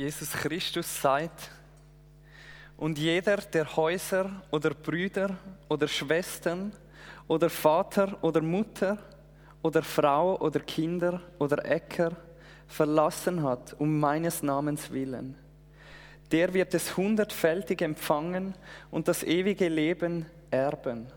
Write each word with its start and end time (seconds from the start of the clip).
Jesus 0.00 0.30
Christus 0.30 1.02
sagt, 1.02 1.50
und 2.78 2.96
jeder, 2.96 3.36
der 3.36 3.76
Häuser 3.76 4.30
oder 4.50 4.70
Brüder 4.70 5.36
oder 5.68 5.86
Schwestern 5.86 6.72
oder 7.28 7.50
Vater 7.50 8.16
oder 8.22 8.40
Mutter 8.40 8.96
oder 9.60 9.82
Frau 9.82 10.40
oder 10.40 10.60
Kinder 10.60 11.20
oder 11.38 11.62
Äcker 11.66 12.12
verlassen 12.66 13.42
hat, 13.42 13.78
um 13.78 14.00
meines 14.00 14.42
Namens 14.42 14.90
willen, 14.90 15.36
der 16.32 16.54
wird 16.54 16.72
es 16.72 16.96
hundertfältig 16.96 17.82
empfangen 17.82 18.54
und 18.90 19.06
das 19.06 19.22
ewige 19.22 19.68
Leben 19.68 20.24
erben. 20.50 21.08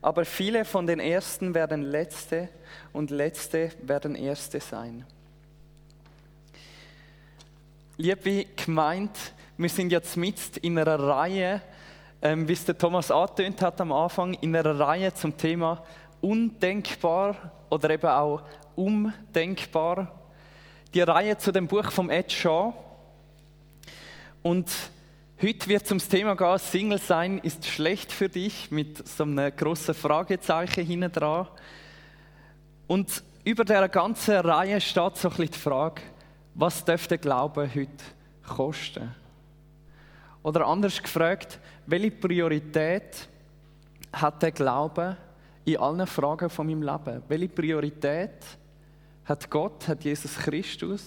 Aber 0.00 0.24
viele 0.24 0.64
von 0.64 0.86
den 0.86 0.98
Ersten 0.98 1.54
werden 1.54 1.82
Letzte 1.82 2.48
und 2.94 3.10
Letzte 3.10 3.70
werden 3.82 4.14
Erste 4.14 4.60
sein. 4.60 5.04
Liebe 7.98 8.46
Gemeinde, 8.56 9.12
wir 9.58 9.68
sind 9.68 9.92
jetzt 9.92 10.16
mit 10.16 10.56
in 10.62 10.78
einer 10.78 10.98
Reihe, 10.98 11.60
ähm, 12.22 12.48
wie 12.48 12.54
es 12.54 12.64
der 12.64 12.78
Thomas 12.78 13.10
angetönt 13.10 13.60
hat 13.60 13.82
am 13.82 13.92
Anfang, 13.92 14.32
in 14.32 14.56
einer 14.56 14.78
Reihe 14.78 15.12
zum 15.12 15.36
Thema 15.36 15.84
Undenkbar 16.22 17.36
oder 17.68 17.90
eben 17.90 18.06
auch 18.06 18.44
Umdenkbar. 18.76 20.10
Die 20.94 21.02
Reihe 21.02 21.36
zu 21.36 21.52
dem 21.52 21.68
Buch 21.68 21.92
vom 21.92 22.08
Ed 22.08 22.32
Shaw. 22.32 22.72
Und 24.40 24.70
heute 25.42 25.68
wird 25.68 25.86
zum 25.86 25.98
Thema 25.98 26.34
gehen, 26.34 26.58
Single 26.58 26.98
sein 26.98 27.38
ist 27.40 27.66
schlecht 27.66 28.10
für 28.10 28.30
dich, 28.30 28.70
mit 28.70 29.06
so 29.06 29.24
einem 29.24 29.54
grossen 29.54 29.94
Fragezeichen 29.94 30.86
hinten 30.86 31.12
dran. 31.12 31.46
Und 32.86 33.22
über 33.44 33.66
der 33.66 33.86
ganzen 33.90 34.36
Reihe 34.36 34.80
steht 34.80 35.18
so 35.18 35.28
ein 35.28 35.36
bisschen 35.36 35.52
die 35.52 35.58
Frage, 35.58 36.00
was 36.54 36.84
dürfte 36.84 37.18
Glauben 37.18 37.68
heute 37.74 38.04
kosten? 38.46 39.14
Oder 40.42 40.66
anders 40.66 41.02
gefragt, 41.02 41.58
welche 41.86 42.10
Priorität 42.10 43.28
hat 44.12 44.42
der 44.42 44.52
Glaube 44.52 45.16
in 45.64 45.78
allen 45.78 46.06
Fragen 46.06 46.50
von 46.50 46.66
meinem 46.66 46.82
Leben? 46.82 47.22
Welche 47.28 47.48
Priorität 47.48 48.44
hat 49.24 49.48
Gott, 49.48 49.86
hat 49.88 50.04
Jesus 50.04 50.36
Christus 50.36 51.04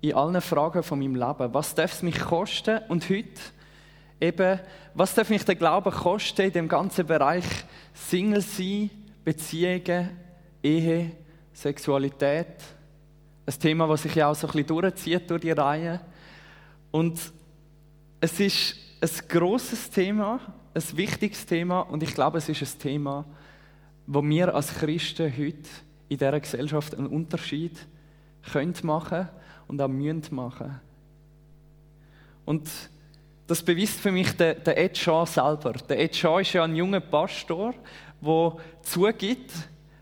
in 0.00 0.14
allen 0.14 0.40
Fragen 0.40 0.82
von 0.82 0.98
meinem 0.98 1.14
Leben? 1.14 1.54
Was 1.54 1.74
darf 1.74 1.92
es 1.92 2.02
mich 2.02 2.18
kosten? 2.18 2.80
Und 2.88 3.08
heute 3.08 3.40
eben, 4.20 4.60
was 4.94 5.14
darf 5.14 5.30
mich 5.30 5.44
der 5.44 5.54
Glaube 5.54 5.90
kosten 5.90 6.42
in 6.42 6.52
dem 6.52 6.68
ganzen 6.68 7.06
Bereich 7.06 7.44
Single 7.94 8.42
sein, 8.42 8.90
Beziehungen, 9.24 10.10
Ehe, 10.62 11.12
Sexualität? 11.52 12.75
Ein 13.46 13.58
Thema, 13.60 13.86
das 13.86 14.02
sich 14.02 14.14
ja 14.14 14.28
auch 14.28 14.34
so 14.34 14.46
ein 14.48 14.52
bisschen 14.52 14.66
durchzieht 14.66 15.30
durch 15.30 15.40
die 15.40 15.52
Reihe. 15.52 16.00
Und 16.90 17.32
es 18.20 18.40
ist 18.40 18.76
ein 19.00 19.28
großes 19.28 19.90
Thema, 19.90 20.40
ein 20.74 20.96
wichtiges 20.96 21.46
Thema 21.46 21.80
und 21.80 22.02
ich 22.02 22.14
glaube, 22.14 22.38
es 22.38 22.48
ist 22.48 22.62
ein 22.62 22.78
Thema, 22.80 23.24
wo 24.06 24.22
wir 24.22 24.54
als 24.54 24.74
Christen 24.74 25.32
heute 25.32 25.68
in 26.08 26.18
dieser 26.18 26.40
Gesellschaft 26.40 26.94
einen 26.94 27.06
Unterschied 27.06 27.78
können 28.52 28.74
machen 28.82 29.28
und 29.68 29.80
auch 29.80 29.88
müssen 29.88 30.34
machen. 30.34 30.80
Und 32.44 32.68
das 33.46 33.62
beweist 33.62 34.00
für 34.00 34.12
mich 34.12 34.32
der, 34.36 34.54
der 34.54 34.78
Ed 34.78 34.96
Shaw 34.96 35.26
selber. 35.26 35.72
Der 35.72 36.00
Ed 36.00 36.16
Shaw 36.16 36.40
ist 36.40 36.52
ja 36.52 36.64
ein 36.64 36.74
junger 36.74 37.00
Pastor, 37.00 37.74
der 38.20 38.56
zugibt, 38.82 39.52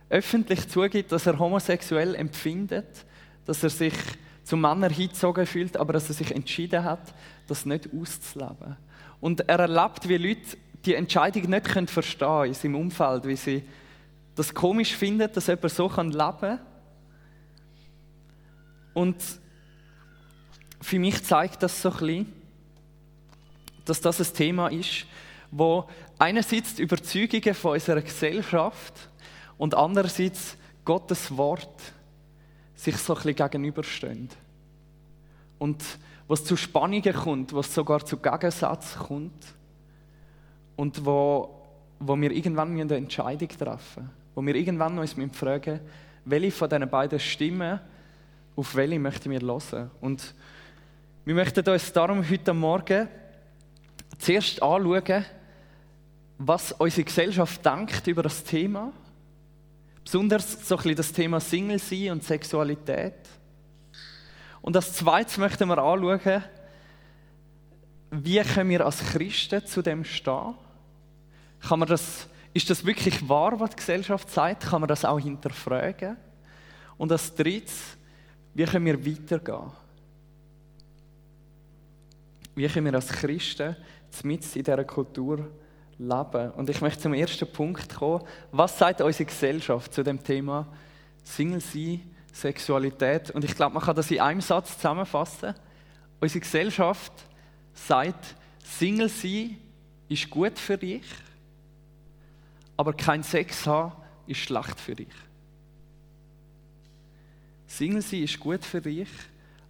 öffentlich 0.09 0.69
zugibt, 0.69 1.13
dass 1.13 1.27
er 1.27 1.39
homosexuell 1.39 2.15
empfindet, 2.15 3.05
dass 3.47 3.63
er 3.63 3.71
sich 3.71 3.95
zu 4.43 4.57
Männern 4.57 4.93
hingezogen 4.93 5.47
fühlt, 5.47 5.77
aber 5.77 5.95
dass 5.95 6.09
er 6.09 6.15
sich 6.15 6.35
entschieden 6.35 6.85
hat, 6.85 7.15
das 7.47 7.65
nicht 7.67 7.89
auszuleben. 7.99 8.77
Und 9.21 9.49
er 9.49 9.61
erlebt, 9.61 10.09
wie 10.09 10.17
Leute 10.17 10.57
die 10.85 10.95
Entscheidung 10.95 11.49
nicht 11.49 11.91
verstehen 11.91 12.29
können 12.29 12.49
in 12.49 12.55
seinem 12.55 12.75
Umfeld, 12.77 13.27
wie 13.27 13.37
sie 13.37 13.63
das 14.35 14.53
komisch 14.53 14.95
finden, 14.95 15.31
dass 15.33 15.47
jemand 15.47 15.73
so 15.73 15.87
leben 15.89 16.17
kann. 16.17 16.61
Und 18.93 19.17
für 20.81 20.99
mich 20.99 21.25
zeigt 21.25 21.63
das 21.63 21.81
so 21.81 21.91
ein 21.91 21.97
bisschen, 21.97 22.33
dass 23.85 24.01
das 24.01 24.21
ein 24.21 24.35
Thema 24.35 24.69
ist, 24.69 25.07
wo 25.51 25.89
einerseits 26.19 26.75
die 26.75 26.83
Überzeugungen 26.83 27.55
von 27.55 27.73
unserer 27.73 28.03
Gesellschaft 28.03 29.09
und 29.57 29.75
andererseits 29.75 30.57
Gottes 30.85 31.37
Wort 31.37 31.94
sich 32.75 32.97
so 32.97 33.15
ein 33.15 33.23
bisschen 33.23 33.37
gegenüberstehen. 33.37 34.29
Und 35.59 35.83
was 36.27 36.45
zu 36.45 36.57
Spannungen 36.57 37.13
kommt, 37.13 37.53
was 37.53 37.75
sogar 37.75 38.05
zu 38.05 38.17
Gegensatz 38.17 38.97
kommt 38.97 39.55
und 40.77 41.05
wo, 41.05 41.63
wo 42.01 42.17
wir 42.21 42.31
irgendwann 42.31 42.79
eine 42.79 42.97
Entscheidung 42.97 43.49
treffen 43.49 44.05
müssen. 44.05 44.11
Wo 44.35 44.45
wir 44.45 44.55
irgendwann 44.55 44.99
uns 44.99 45.15
fragen 45.33 45.81
welche 46.25 46.51
von 46.53 46.69
diesen 46.69 46.89
beiden 46.89 47.21
Stimmen, 47.21 47.81
auf 48.57 48.75
welche 48.75 48.99
möchten 48.99 49.31
wir 49.31 49.41
hören. 49.41 49.91
Und 50.01 50.35
wir 51.25 51.35
möchten 51.35 51.69
uns 51.69 51.93
darum 51.93 52.29
heute 52.29 52.55
Morgen 52.55 53.09
zuerst 54.19 54.63
anschauen, 54.63 55.25
was 56.39 56.73
unsere 56.73 57.05
Gesellschaft 57.05 57.65
denkt 57.65 58.07
über 58.07 58.23
das 58.23 58.43
Thema. 58.43 58.93
Besonders 60.05 60.69
so 60.69 60.77
ein 60.77 60.79
bisschen 60.79 60.97
das 60.97 61.13
Thema 61.13 61.41
Single 61.41 61.79
sein 61.79 62.11
und 62.11 62.23
Sexualität. 62.23 63.15
Und 64.61 64.77
als 64.77 64.93
zweites 64.93 65.39
möchten 65.39 65.69
wir 65.69 65.79
anschauen, 65.79 66.45
wie 68.11 68.41
können 68.41 68.71
wir 68.71 68.85
als 68.85 69.01
Christen 69.01 69.65
zu 69.67 69.83
dem 69.83 70.05
stehen? 70.05 70.55
Kann 71.61 71.79
man 71.79 71.89
das, 71.89 72.29
ist 72.53 72.71
das 72.71 72.85
wirklich 72.85 73.29
wahr, 73.29 73.59
was 73.59 73.71
die 73.71 73.77
Gesellschaft 73.77 74.31
sagt? 74.31 74.65
Kann 74.65 74.83
man 74.83 74.89
das 74.89 75.05
auch 75.05 75.19
hinterfragen? 75.19 76.17
Und 76.97 77.11
als 77.11 77.35
drittes, 77.35 77.97
wie 78.53 78.65
können 78.65 78.87
wir 78.87 79.05
weitergehen? 79.05 79.71
Wie 82.55 82.69
können 82.69 82.87
wir 82.87 82.95
als 82.95 83.09
Christen 83.09 83.77
mit 84.23 84.45
in 84.55 84.63
dieser 84.63 84.85
Kultur 84.85 85.51
leben? 85.99 86.51
Und 86.53 86.71
ich 86.71 86.81
möchte 86.81 87.03
zum 87.03 87.15
ersten 87.15 87.51
Punkt 87.51 87.95
kommen. 87.95 88.25
Was 88.53 88.79
sagt 88.79 89.01
unsere 89.01 89.25
Gesellschaft 89.25 89.93
zu 89.93 90.03
dem 90.03 90.23
Thema 90.23 90.67
Single 91.25 91.61
sein 91.61 92.01
Sexualität. 92.35 93.31
Und 93.31 93.45
ich 93.45 93.55
glaube, 93.55 93.75
man 93.75 93.83
kann 93.83 93.97
das 93.97 94.11
in 94.11 94.21
einem 94.21 94.41
Satz 94.41 94.77
zusammenfassen. 94.77 95.55
Unsere 96.21 96.41
Gesellschaft 96.41 97.13
sagt, 97.73 98.35
Single 98.63 99.09
sein 99.09 99.57
ist 100.09 100.29
gut 100.29 100.59
für 100.59 100.77
dich, 100.77 101.05
aber 102.77 102.93
kein 102.93 103.23
Sex 103.23 103.67
haben 103.67 103.93
ist 104.27 104.41
schlecht 104.41 104.81
für 104.81 104.95
dich. 104.95 105.15
Single 107.67 108.03
sein 108.03 108.23
ist 108.23 108.41
gut 108.41 108.65
für 108.65 108.81
dich, 108.81 109.09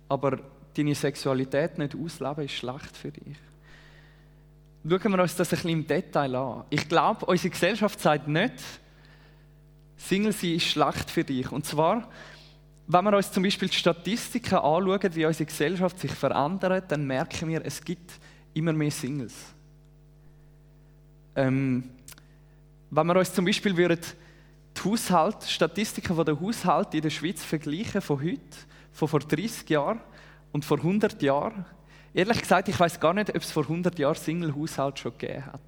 aber 0.09 0.41
deine 0.77 0.95
Sexualität 0.95 1.79
nicht 1.79 1.95
ausleben 1.95 2.45
ist 2.45 2.53
schlecht 2.53 2.97
für 2.97 3.11
dich. 3.11 3.37
Schauen 4.87 5.13
wir 5.13 5.23
uns 5.23 5.37
das 5.37 5.49
ein 5.49 5.57
bisschen 5.57 5.71
im 5.71 5.87
Detail 5.87 6.35
an. 6.35 6.65
Ich 6.71 6.89
glaube, 6.89 7.25
unsere 7.27 7.51
Gesellschaft 7.51 8.01
sagt 8.01 8.29
nicht, 8.29 8.55
Single 9.97 10.33
sein 10.33 10.55
ist 10.55 10.67
schlecht 10.67 11.11
für 11.11 11.25
dich. 11.25 11.51
Und 11.51 11.65
zwar 11.65 12.09
wenn 12.87 13.05
wir 13.05 13.17
uns 13.17 13.33
zum 13.33 13.43
Beispiel 13.43 13.69
die 13.69 13.77
Statistiken 13.77 14.57
anschauen, 14.57 15.15
wie 15.15 15.25
unsere 15.25 15.47
Gesellschaft 15.47 15.99
sich 15.99 16.13
verändert, 16.13 16.91
dann 16.91 17.07
merken 17.07 17.49
wir, 17.49 17.65
es 17.65 17.83
gibt 17.83 18.13
immer 18.53 18.73
mehr 18.73 18.91
Singles. 18.91 19.35
Ähm, 21.35 21.91
wenn 22.91 23.07
wir 23.07 23.17
uns 23.17 23.33
zum 23.33 23.45
Beispiel 23.45 23.75
die 23.75 24.81
Haushalt, 24.85 25.45
Statistiken 25.45 26.25
der 26.25 26.39
Haushalte 26.39 26.99
in 26.99 27.03
der 27.03 27.11
Schweiz 27.11 27.43
vergleichen 27.43 28.03
von 28.03 28.21
heute, 28.21 28.41
von 28.93 29.09
vor 29.09 29.21
30 29.21 29.69
Jahren 29.71 30.01
und 30.53 30.65
vor 30.65 30.79
100 30.79 31.23
Jahren, 31.23 31.65
ehrlich 32.15 32.41
gesagt, 32.41 32.69
ich 32.69 32.79
weiß 32.79 33.01
gar 33.01 33.13
nicht, 33.13 33.29
ob 33.31 33.43
es 33.43 33.51
vor 33.51 33.65
100 33.65 33.99
Jahren 33.99 34.15
Single-Haushalt 34.15 34.99
schon 34.99 35.13
gegeben 35.19 35.47
hat. 35.47 35.61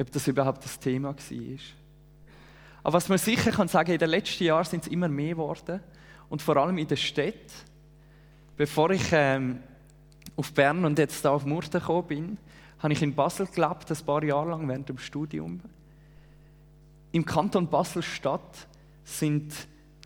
Ob 0.00 0.10
das 0.10 0.26
überhaupt 0.26 0.64
das 0.64 0.78
Thema 0.80 1.14
war. 1.14 1.58
Aber 2.82 2.94
was 2.94 3.08
man 3.08 3.18
sicher 3.18 3.52
kann 3.52 3.68
sagen, 3.68 3.92
in 3.92 3.98
den 3.98 4.10
letzten 4.10 4.44
Jahren 4.44 4.64
sind 4.64 4.84
es 4.84 4.88
immer 4.90 5.08
mehr 5.08 5.34
geworden 5.34 5.80
und 6.28 6.42
vor 6.42 6.56
allem 6.56 6.76
in 6.78 6.88
der 6.88 6.96
Stadt. 6.96 7.34
Bevor 8.56 8.90
ich 8.90 9.06
ähm, 9.12 9.60
auf 10.36 10.52
Bern 10.52 10.84
und 10.84 10.98
jetzt 10.98 11.24
da 11.24 11.30
auf 11.30 11.44
Murten 11.44 11.80
gekommen 11.80 12.06
bin, 12.06 12.38
habe 12.78 12.92
ich 12.92 13.02
in 13.02 13.14
Basel 13.14 13.46
gelebt, 13.46 13.90
ein 13.90 14.06
paar 14.06 14.22
Jahre 14.22 14.50
lang 14.50 14.68
während 14.68 14.88
dem 14.88 14.98
Studium. 14.98 15.60
Im 17.12 17.24
Kanton 17.24 17.68
Basel-Stadt 17.68 18.66
sind 19.04 19.52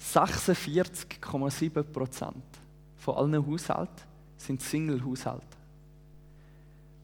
46,7 0.01 1.83
Prozent 1.83 2.45
von 2.97 3.17
allen 3.17 3.47
Haushalten 3.47 4.08
sind 4.39 4.63
Single-Haushalte. 4.63 5.47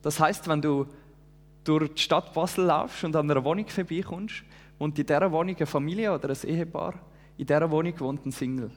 Das 0.00 0.18
heißt, 0.18 0.48
wenn 0.48 0.62
du 0.62 0.86
durch 1.62 1.94
die 1.94 2.02
Stadt 2.02 2.32
Basel 2.32 2.64
laufst 2.64 3.04
und 3.04 3.14
an 3.16 3.30
einer 3.30 3.44
Wohnung 3.44 3.68
vorbeikommst, 3.68 4.42
und 4.76 4.98
in 4.98 5.06
dieser 5.06 5.30
Wohnung 5.30 5.54
eine 5.54 5.66
Familie 5.66 6.12
oder 6.12 6.30
ein 6.30 6.48
Ehepaar, 6.48 6.94
in 7.38 7.46
dieser 7.46 7.70
Wohnung 7.70 7.98
wohnt 8.00 8.26
ein 8.26 8.32
Single 8.32 8.70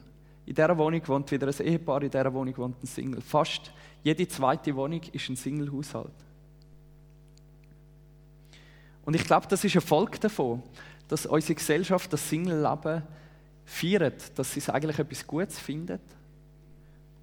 in 0.48 0.54
dieser 0.54 0.78
Wohnung 0.78 1.06
wohnt 1.06 1.30
wieder 1.30 1.46
ein 1.46 1.66
Ehepaar, 1.66 2.02
in 2.02 2.10
dieser 2.10 2.32
Wohnung 2.32 2.56
wohnt 2.56 2.82
ein 2.82 2.86
Single. 2.86 3.20
Fast 3.20 3.70
jede 4.02 4.26
zweite 4.26 4.74
Wohnung 4.74 5.02
ist 5.12 5.28
ein 5.28 5.36
Single-Haushalt. 5.36 6.10
Und 9.04 9.14
ich 9.14 9.24
glaube, 9.24 9.46
das 9.46 9.62
ist 9.62 9.74
ein 9.74 9.82
Folge 9.82 10.18
davon, 10.18 10.62
dass 11.06 11.26
unsere 11.26 11.54
Gesellschaft 11.54 12.10
das 12.10 12.26
Single-Leben 12.30 13.02
feiert, 13.66 14.38
dass 14.38 14.54
sie 14.54 14.60
es 14.60 14.70
eigentlich 14.70 14.98
etwas 14.98 15.26
Gutes 15.26 15.58
findet. 15.58 16.00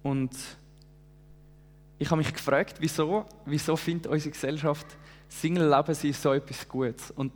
Und 0.04 0.30
ich 1.98 2.10
habe 2.10 2.18
mich 2.18 2.32
gefragt, 2.32 2.76
wieso, 2.80 3.24
wieso 3.44 3.76
findet 3.76 4.06
unsere 4.06 4.30
Gesellschaft 4.32 4.86
Single-Leben 5.28 5.94
so 5.94 6.32
etwas 6.32 6.68
Gutes? 6.68 7.10
Und 7.10 7.32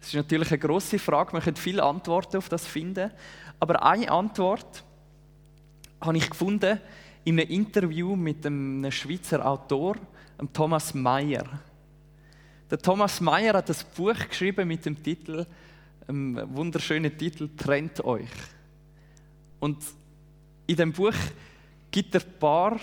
es 0.00 0.08
ist 0.08 0.14
natürlich 0.14 0.50
eine 0.50 0.58
große 0.58 0.98
Frage, 0.98 1.32
man 1.32 1.42
könnte 1.42 1.60
viele 1.60 1.82
Antworten 1.82 2.36
auf 2.36 2.48
das 2.48 2.66
finden. 2.66 3.10
Aber 3.58 3.82
eine 3.82 4.10
Antwort 4.10 4.84
habe 6.00 6.16
ich 6.18 6.28
gefunden 6.28 6.78
in 7.24 7.40
einem 7.40 7.48
Interview 7.48 8.14
mit 8.14 8.46
einem 8.46 8.90
Schweizer 8.92 9.44
Autor, 9.44 9.96
Thomas 10.52 10.92
Mayer. 10.92 11.44
Der 12.70 12.78
Thomas 12.78 13.20
Mayer 13.20 13.54
hat 13.54 13.68
das 13.68 13.82
Buch 13.82 14.16
geschrieben 14.28 14.68
mit 14.68 14.84
dem 14.84 15.02
Titel, 15.02 15.46
einem 16.06 16.54
wunderschönen 16.54 17.16
Titel 17.16 17.48
Trennt 17.56 18.04
euch. 18.04 18.28
Und 19.58 19.78
in 20.66 20.76
dem 20.76 20.92
Buch 20.92 21.14
gibt 21.90 22.14
er 22.14 22.20
ein 22.20 22.38
paar 22.38 22.78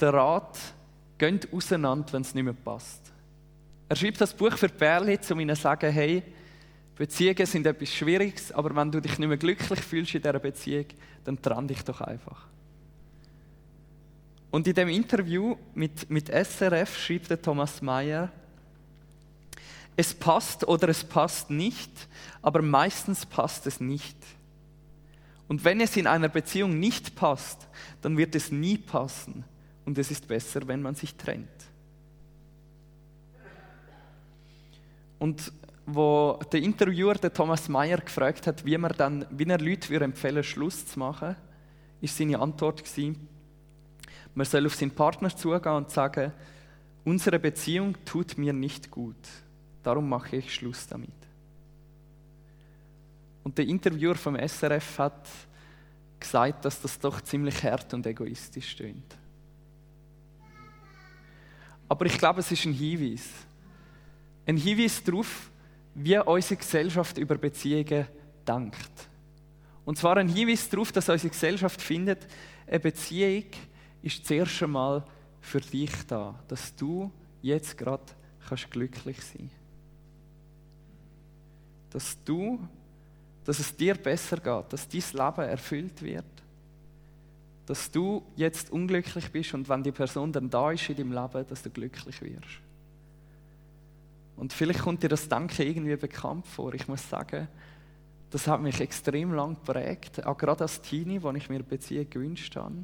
den 0.00 0.08
Rat, 0.10 0.58
geht 1.18 1.52
auseinander, 1.52 2.12
wenn 2.12 2.22
es 2.22 2.34
nicht 2.34 2.44
mehr 2.44 2.54
passt. 2.54 3.12
Er 3.88 3.96
schreibt 3.96 4.20
das 4.20 4.34
Buch 4.34 4.56
für 4.56 4.68
Perli, 4.68 5.18
um 5.30 5.40
ihnen 5.40 5.56
zu 5.56 5.62
sagen, 5.62 5.92
hey, 5.92 6.22
Beziehungen 6.96 7.46
sind 7.46 7.66
etwas 7.66 7.88
Schwieriges, 7.88 8.52
aber 8.52 8.74
wenn 8.76 8.92
du 8.92 9.00
dich 9.00 9.18
nicht 9.18 9.28
mehr 9.28 9.36
glücklich 9.36 9.80
fühlst 9.80 10.14
in 10.14 10.22
dieser 10.22 10.38
Beziehung, 10.38 10.86
dann 11.24 11.40
trenn 11.40 11.66
dich 11.66 11.82
doch 11.82 12.00
einfach. 12.00 12.46
Und 14.50 14.66
in 14.66 14.74
dem 14.74 14.88
Interview 14.88 15.56
mit, 15.74 16.10
mit 16.10 16.28
SRF 16.28 16.98
schreibt 16.98 17.30
der 17.30 17.40
Thomas 17.40 17.80
Mayer, 17.82 18.30
es 19.96 20.14
passt 20.14 20.66
oder 20.66 20.88
es 20.88 21.04
passt 21.04 21.50
nicht, 21.50 21.90
aber 22.42 22.62
meistens 22.62 23.26
passt 23.26 23.66
es 23.66 23.80
nicht. 23.80 24.16
Und 25.46 25.64
wenn 25.64 25.80
es 25.80 25.96
in 25.96 26.06
einer 26.06 26.28
Beziehung 26.28 26.78
nicht 26.78 27.16
passt, 27.16 27.66
dann 28.02 28.16
wird 28.16 28.34
es 28.34 28.50
nie 28.50 28.78
passen. 28.78 29.44
Und 29.84 29.98
es 29.98 30.10
ist 30.10 30.28
besser, 30.28 30.66
wenn 30.66 30.82
man 30.82 30.94
sich 30.94 31.14
trennt. 31.14 31.48
Und 35.18 35.52
wo 35.86 36.38
der 36.52 36.62
Interviewer, 36.62 37.14
der 37.14 37.32
Thomas 37.32 37.68
Mayer, 37.68 37.98
gefragt 37.98 38.46
hat, 38.46 38.64
wie, 38.64 38.78
man 38.78 38.92
dann, 38.96 39.26
wie 39.30 39.44
er 39.44 39.58
Leute 39.58 39.94
empfehlen 39.96 40.42
Schluss 40.42 40.86
zu 40.86 40.98
machen, 40.98 41.36
ist 42.00 42.16
seine 42.16 42.38
Antwort 42.38 42.84
gewesen, 42.84 43.28
man 44.34 44.46
soll 44.46 44.66
auf 44.66 44.74
seinen 44.74 44.92
Partner 44.92 45.34
zugehen 45.34 45.74
und 45.74 45.90
sagen, 45.90 46.32
unsere 47.04 47.38
Beziehung 47.38 47.96
tut 48.04 48.38
mir 48.38 48.52
nicht 48.52 48.90
gut, 48.90 49.16
darum 49.82 50.08
mache 50.08 50.36
ich 50.36 50.54
Schluss 50.54 50.86
damit. 50.86 51.10
Und 53.42 53.58
der 53.58 53.66
Interviewer 53.66 54.14
vom 54.14 54.36
SRF 54.36 54.98
hat 54.98 55.28
gesagt, 56.18 56.64
dass 56.64 56.80
das 56.80 56.98
doch 56.98 57.20
ziemlich 57.22 57.62
hart 57.64 57.92
und 57.94 58.06
egoistisch 58.06 58.70
stöhnt. 58.70 59.16
Aber 61.90 62.06
ich 62.06 62.16
glaube, 62.16 62.38
es 62.38 62.52
ist 62.52 62.64
ein 62.66 62.72
Hinweis. 62.72 63.28
Ein 64.46 64.56
Hinweis 64.56 65.02
darauf, 65.02 65.50
wie 65.92 66.16
unsere 66.18 66.56
Gesellschaft 66.56 67.18
über 67.18 67.36
Beziehungen 67.36 68.06
denkt. 68.46 69.08
Und 69.84 69.98
zwar 69.98 70.16
ein 70.18 70.28
Hinweis 70.28 70.68
darauf, 70.68 70.92
dass 70.92 71.08
unsere 71.08 71.30
Gesellschaft 71.30 71.82
findet, 71.82 72.28
eine 72.68 72.78
Beziehung 72.78 73.46
ist 74.02 74.24
zuerst 74.24 74.62
einmal 74.62 75.04
für 75.40 75.60
dich 75.60 75.90
da, 76.06 76.38
dass 76.46 76.76
du 76.76 77.10
jetzt 77.42 77.76
gerade 77.76 78.04
kannst 78.48 78.70
glücklich 78.70 79.20
sein 79.20 79.50
Dass 81.90 82.22
du, 82.24 82.60
dass 83.44 83.58
es 83.58 83.76
dir 83.76 83.96
besser 83.96 84.36
geht, 84.36 84.72
dass 84.72 84.88
dein 84.88 85.02
Leben 85.12 85.48
erfüllt 85.50 86.02
wird. 86.02 86.39
Dass 87.70 87.88
du 87.92 88.24
jetzt 88.34 88.72
unglücklich 88.72 89.30
bist 89.30 89.54
und 89.54 89.68
wenn 89.68 89.84
die 89.84 89.92
Person 89.92 90.32
dann 90.32 90.50
da 90.50 90.72
ist 90.72 90.88
in 90.88 90.96
deinem 90.96 91.12
Leben, 91.12 91.46
dass 91.46 91.62
du 91.62 91.70
glücklich 91.70 92.20
wirst. 92.20 92.58
Und 94.36 94.52
vielleicht 94.52 94.80
kommt 94.80 95.04
dir 95.04 95.08
das 95.08 95.28
Denken 95.28 95.62
irgendwie 95.62 95.94
bekannt 95.94 96.48
vor. 96.48 96.74
Ich 96.74 96.88
muss 96.88 97.08
sagen, 97.08 97.46
das 98.30 98.48
hat 98.48 98.60
mich 98.60 98.80
extrem 98.80 99.32
lang 99.34 99.54
geprägt, 99.54 100.26
auch 100.26 100.36
gerade 100.36 100.62
als 100.62 100.82
Teenie, 100.82 101.22
wo 101.22 101.30
ich 101.30 101.48
mir 101.48 101.62
Beziehung 101.62 102.10
gewünscht 102.10 102.56
habe 102.56 102.82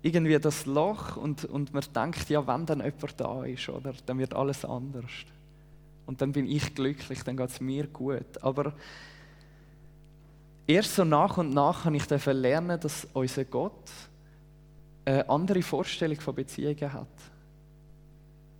irgendwie 0.00 0.38
das 0.38 0.66
Loch 0.66 1.16
und, 1.16 1.46
und 1.46 1.72
man 1.72 1.82
denkt, 1.94 2.28
ja, 2.28 2.46
wenn 2.46 2.66
dann 2.66 2.80
jemand 2.80 3.18
da 3.18 3.44
ist, 3.44 3.70
oder, 3.70 3.94
dann 4.04 4.18
wird 4.18 4.34
alles 4.34 4.64
anders. 4.64 5.10
Und 6.04 6.20
dann 6.20 6.32
bin 6.32 6.46
ich 6.46 6.74
glücklich, 6.74 7.22
dann 7.22 7.38
geht 7.38 7.48
es 7.48 7.60
mir 7.60 7.86
gut. 7.86 8.42
Aber 8.42 8.74
erst 10.66 10.94
so 10.94 11.04
nach 11.04 11.38
und 11.38 11.50
nach 11.52 11.84
habe 11.84 11.96
ich 11.96 12.26
lernen, 12.26 12.80
dass 12.80 13.06
unser 13.12 13.44
Gott 13.44 13.90
eine 15.04 15.28
andere 15.28 15.62
Vorstellung 15.62 16.20
von 16.20 16.34
Beziehungen 16.34 16.92
hat. 16.92 17.08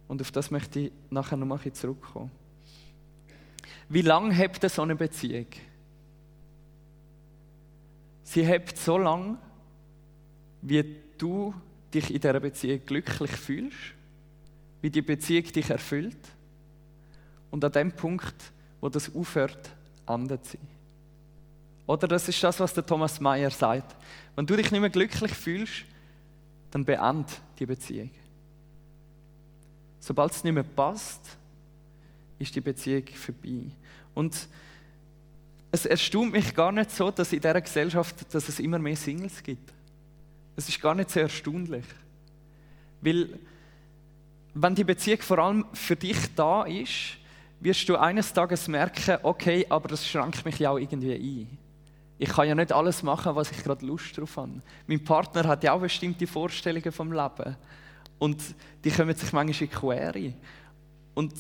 Und 0.09 0.21
auf 0.21 0.31
das 0.31 0.51
möchte 0.51 0.81
ich 0.81 0.93
nachher 1.11 1.37
noch 1.37 1.47
mal 1.47 1.73
zurückkommen. 1.73 2.31
Wie 3.89 4.03
lange 4.03 4.35
hebt 4.35 4.69
so 4.71 4.83
eine 4.83 4.97
Beziehung? 4.97 5.47
Sie 8.23 8.45
hebt 8.45 8.77
so 8.77 8.99
lange, 8.99 9.37
wie 10.63 10.97
du 11.19 11.55
dich 11.93 12.13
in 12.13 12.21
dieser 12.21 12.41
Beziehung 12.41 12.85
glücklich 12.85 13.31
fühlst, 13.31 13.95
wie 14.81 14.91
die 14.91 15.03
Beziehung 15.03 15.45
dich 15.45 15.71
erfüllt 15.71 16.17
und 17.51 17.65
an 17.65 17.73
dem 17.73 17.93
Punkt, 17.93 18.35
wo 18.81 18.89
das 18.89 19.15
aufhört, 19.15 19.71
anders 20.07 20.51
sie. 20.51 20.59
Oder 21.87 22.09
das 22.09 22.29
ist 22.29 22.43
das, 22.43 22.61
was 22.61 22.73
der 22.73 22.87
Thomas 22.87 23.21
Mayer 23.21 23.51
sagt. 23.51 23.95
Wenn 24.37 24.47
du 24.47 24.57
dich 24.57 24.71
nicht 24.71 24.81
mehr 24.81 24.91
glücklich 24.91 25.33
fühlst, 25.33 25.85
dann 26.71 26.85
beend 26.85 27.29
die 27.59 27.67
Beziehung. 27.67 28.11
Sobald 30.01 30.33
es 30.33 30.45
nicht 30.45 30.53
mehr 30.53 30.63
passt, 30.63 31.37
ist 32.39 32.55
die 32.55 32.61
Beziehung 32.61 33.07
vorbei. 33.09 33.71
Und 34.15 34.49
es 35.71 35.87
erstaunt 35.87 36.33
mich 36.33 36.55
gar 36.55 36.73
nicht 36.73 36.91
so, 36.91 37.11
dass 37.11 37.33
in 37.33 37.41
dieser 37.41 37.61
Gesellschaft 37.61 38.35
dass 38.35 38.49
es 38.49 38.61
immer 38.61 38.79
mehr 38.79 38.97
Singles 38.97 39.43
gibt. 39.43 39.73
Es 40.57 40.69
ist 40.69 40.81
gar 40.81 40.95
nicht 40.95 41.11
so 41.11 41.21
erstaunlich. 41.21 41.85
Weil, 43.01 43.39
wenn 44.55 44.75
die 44.75 44.85
Beziehung 44.85 45.21
vor 45.21 45.39
allem 45.39 45.67
für 45.73 45.97
dich 45.97 46.35
da 46.35 46.63
ist, 46.63 47.19
wirst 47.61 47.89
du 47.89 47.97
eines 47.97 48.33
Tages 48.33 48.69
merken, 48.69 49.19
okay, 49.23 49.67
aber 49.69 49.89
das 49.89 50.07
schränkt 50.07 50.45
mich 50.45 50.59
ja 50.59 50.71
auch 50.71 50.79
irgendwie 50.79 51.15
ein. 51.15 51.64
Ich 52.25 52.31
kann 52.31 52.49
ja 52.49 52.55
nicht 52.55 52.73
alles 52.73 53.03
machen, 53.03 53.37
was 53.37 53.51
ich 53.51 53.63
gerade 53.63 53.85
Lust 53.85 54.17
drauf 54.17 54.39
habe. 54.39 54.63
Mein 54.87 55.05
Partner 55.05 55.47
hat 55.47 55.63
ja 55.63 55.75
auch 55.75 55.81
bestimmte 55.83 56.27
Vorstellungen 56.27 56.91
vom 56.91 57.13
Leben. 57.13 57.55
Und 58.19 58.43
die 58.83 58.91
kommen 58.91 59.15
sich 59.15 59.31
manchmal 59.31 59.69
in 59.69 59.71
Quere. 59.71 60.35
Und 61.13 61.35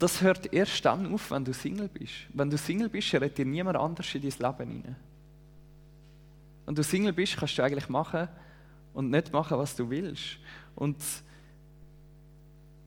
das 0.00 0.20
hört 0.22 0.52
erst 0.52 0.84
dann 0.84 1.14
auf, 1.14 1.30
wenn 1.30 1.44
du 1.44 1.54
Single 1.54 1.86
bist. 1.86 2.14
Wenn 2.34 2.50
du 2.50 2.58
Single 2.58 2.88
bist, 2.88 3.14
redet 3.14 3.38
dir 3.38 3.46
niemand 3.46 3.76
anders 3.76 4.12
in 4.12 4.22
dein 4.22 4.30
Leben 4.32 4.70
hinein. 4.72 4.96
Wenn 6.66 6.74
du 6.74 6.82
Single 6.82 7.12
bist, 7.12 7.36
kannst 7.36 7.56
du 7.58 7.62
eigentlich 7.62 7.88
machen 7.88 8.26
und 8.92 9.08
nicht 9.08 9.32
machen, 9.32 9.56
was 9.56 9.76
du 9.76 9.88
willst. 9.88 10.36
Und 10.74 11.00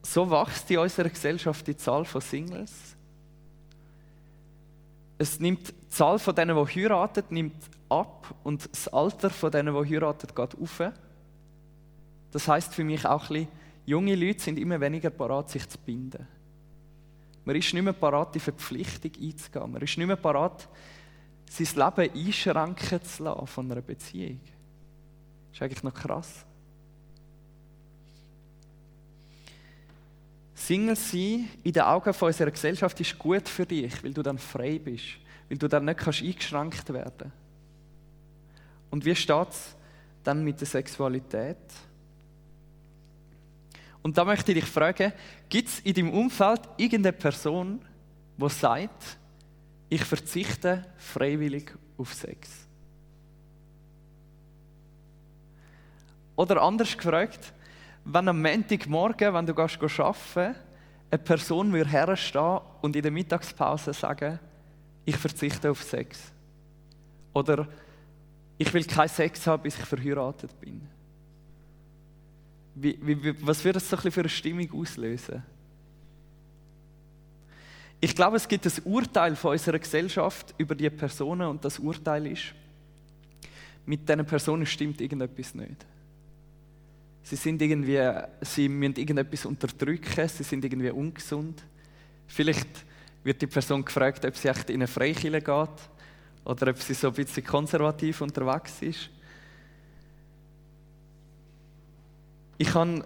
so 0.04 0.30
wächst 0.30 0.70
in 0.70 0.80
unserer 0.80 1.08
Gesellschaft 1.08 1.66
die 1.66 1.78
Zahl 1.78 2.04
von 2.04 2.20
Singles. 2.20 2.98
Es 5.22 5.40
nimmt 5.40 5.68
die 5.68 5.90
Zahl 5.90 6.18
von 6.18 6.34
denen, 6.34 6.56
die 6.56 6.82
heiraten, 6.82 7.24
nimmt 7.30 7.70
ab 7.90 8.34
und 8.44 8.68
das 8.72 8.88
Alter 8.88 9.30
von 9.30 9.52
denen, 9.52 9.72
die 9.72 9.94
heiraten, 9.94 10.26
geht 10.34 10.60
auf. 10.60 10.82
Das 12.32 12.48
heißt 12.48 12.74
für 12.74 12.84
mich 12.84 13.06
auch 13.06 13.22
ein 13.22 13.28
bisschen, 13.28 13.48
junge 13.86 14.16
Leute 14.16 14.40
sind 14.42 14.58
immer 14.58 14.82
weniger 14.82 15.12
parat, 15.12 15.52
sich 15.52 15.70
zu 15.70 15.78
binden. 15.78 16.28
Man 17.46 17.56
ist 17.56 17.72
nicht 17.72 17.84
mehr 17.84 17.94
parat, 17.94 18.34
die 18.34 18.40
Verpflichtung 18.40 19.12
einzugehen. 19.22 19.72
Man 19.72 19.82
ist 19.84 19.96
nicht 19.96 20.08
mehr 20.08 20.16
parat, 20.16 20.68
sein 21.52 21.68
Leben 21.68 22.26
einschränken 22.26 23.04
zu 23.04 23.24
lassen 23.24 23.46
von 23.46 23.72
einer 23.72 23.82
Beziehung. 23.82 24.40
Das 25.52 25.58
ist 25.58 25.62
eigentlich 25.62 25.84
noch 25.84 25.94
krass. 25.94 26.48
Single 30.72 30.96
sein 30.96 31.50
in 31.64 31.74
den 31.74 31.82
Augen 31.82 32.14
von 32.14 32.28
unserer 32.28 32.50
Gesellschaft 32.50 32.98
ist 33.02 33.20
gut 33.20 33.50
für 33.50 33.66
dich, 33.66 34.02
weil 34.06 34.14
du 34.14 34.24
dann 34.24 34.38
frei 34.38 34.80
bist, 34.80 35.18
weil 35.50 35.58
du 35.58 35.68
dann 35.68 35.84
nicht 35.84 35.98
kannst 35.98 36.22
eingeschränkt 36.22 36.94
werden 36.94 37.34
Und 38.90 39.04
wie 39.04 39.14
steht 39.14 39.50
es 39.50 39.76
dann 40.24 40.46
mit 40.46 40.62
der 40.62 40.68
Sexualität? 40.68 41.58
Und 44.02 44.18
da 44.18 44.24
möchte 44.24 44.54
ich 44.54 44.62
dich 44.62 44.70
fragen, 44.70 45.12
gibt 45.50 45.68
es 45.68 45.80
in 45.82 45.94
deinem 45.94 46.14
Umfeld 46.14 46.62
irgendeine 46.78 47.18
Person, 47.18 47.82
die 48.38 48.50
sagt, 48.50 49.18
ich 49.90 50.06
verzichte 50.06 50.86
freiwillig 50.96 51.70
auf 51.98 52.14
Sex? 52.14 52.50
Oder 56.38 56.62
anders 56.62 56.96
gefragt, 56.96 57.54
wenn 58.06 58.28
am 58.28 58.42
Montagmorgen, 58.42 59.34
wenn 59.34 59.46
du 59.46 59.54
gehst 59.54 60.00
arbeiten 60.00 60.56
eine 61.12 61.20
Person 61.20 61.74
würde 61.74 61.90
herstehen 61.90 62.60
und 62.82 62.96
in 62.96 63.02
der 63.02 63.12
Mittagspause 63.12 63.94
sagen, 63.94 64.40
ich 65.04 65.18
verzichte 65.18 65.70
auf 65.70 65.84
Sex. 65.84 66.32
Oder 67.34 67.68
ich 68.58 68.74
will 68.74 68.86
keinen 68.86 69.10
Sex 69.10 69.46
haben, 69.46 69.64
bis 69.64 69.78
ich 69.78 69.86
verheiratet 69.86 70.58
bin. 70.62 70.82
Wie, 72.76 72.98
wie, 73.02 73.46
was 73.46 73.64
würde 73.64 73.80
das 73.80 73.90
so 73.90 73.98
ein 73.98 74.12
für 74.12 74.22
eine 74.22 74.30
Stimmung 74.30 74.72
auslösen? 74.72 75.44
Ich 78.00 78.16
glaube, 78.16 78.38
es 78.38 78.48
gibt 78.48 78.66
ein 78.66 78.84
Urteil 78.86 79.36
von 79.36 79.52
unserer 79.52 79.78
Gesellschaft 79.78 80.56
über 80.58 80.74
die 80.74 80.90
Personen 80.90 81.48
und 81.48 81.64
das 81.64 81.78
Urteil 81.78 82.26
ist, 82.28 82.54
mit 83.86 84.08
diesen 84.08 84.26
Personen 84.26 84.66
stimmt 84.66 85.02
irgendetwas 85.02 85.54
nicht. 85.54 85.86
Sie 87.24 87.36
sind 87.36 87.62
irgendwie, 87.62 88.00
sie 88.42 88.68
müssen 88.68 88.96
irgendetwas 88.96 89.46
unterdrücken, 89.46 90.28
sie 90.28 90.44
sind 90.44 90.66
irgendwie 90.66 90.90
ungesund. 90.90 91.64
Vielleicht 92.28 92.68
wird 93.24 93.42
die 93.42 93.48
Person 93.48 93.86
gefragt, 93.86 94.26
ob 94.26 94.36
sie 94.36 94.48
echt 94.48 94.70
in 94.70 94.78
eine 94.78 94.88
Freikirche 94.88 95.42
geht 95.42 95.90
oder 96.44 96.72
ob 96.72 96.78
sie 96.80 96.94
so 96.94 97.10
ein 97.10 97.14
bisschen 97.14 97.46
konservativ 97.46 98.22
unterwegs 98.22 98.82
ist. 98.82 99.10
Ich 102.58 102.74
habe 102.74 103.04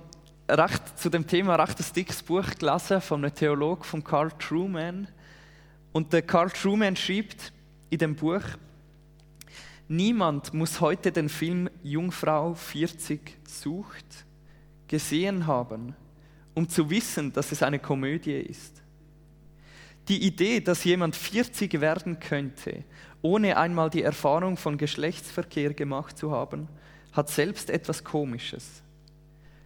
recht, 0.49 0.99
zu 0.99 1.09
dem 1.09 1.25
Thema 1.25 1.55
recht 1.55 1.79
ein 1.79 1.93
dickes 1.95 2.21
Buch 2.21 2.45
gelesen 2.59 3.01
von 3.01 3.23
einem 3.23 3.33
Theologen, 3.33 3.83
von 3.83 4.03
Carl 4.03 4.31
Truman. 4.37 5.07
Und 5.91 6.11
der 6.13 6.21
Carl 6.21 6.49
Truman 6.49 6.95
schreibt 6.95 7.51
in 7.89 7.99
dem 7.99 8.15
Buch, 8.15 8.41
Niemand 9.87 10.51
muss 10.51 10.81
heute 10.81 11.11
den 11.11 11.29
Film 11.29 11.69
Jungfrau 11.83 12.55
40 12.55 13.37
sucht 13.47 14.25
gesehen 14.87 15.45
haben, 15.45 15.95
um 16.55 16.67
zu 16.67 16.89
wissen, 16.89 17.31
dass 17.33 17.51
es 17.51 17.61
eine 17.61 17.77
Komödie 17.77 18.39
ist. 18.39 18.81
Die 20.07 20.23
Idee, 20.23 20.59
dass 20.59 20.83
jemand 20.83 21.15
40 21.15 21.81
werden 21.81 22.19
könnte, 22.19 22.83
ohne 23.21 23.57
einmal 23.57 23.91
die 23.91 24.01
Erfahrung 24.01 24.57
von 24.57 24.77
Geschlechtsverkehr 24.77 25.75
gemacht 25.75 26.17
zu 26.17 26.31
haben, 26.31 26.67
hat 27.11 27.29
selbst 27.29 27.69
etwas 27.69 28.03
Komisches, 28.03 28.81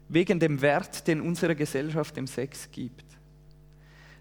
wegen 0.10 0.40
dem 0.40 0.62
Wert, 0.62 1.08
den 1.08 1.22
unsere 1.22 1.56
Gesellschaft 1.56 2.18
dem 2.18 2.28
Sex 2.28 2.70
gibt. 2.72 3.06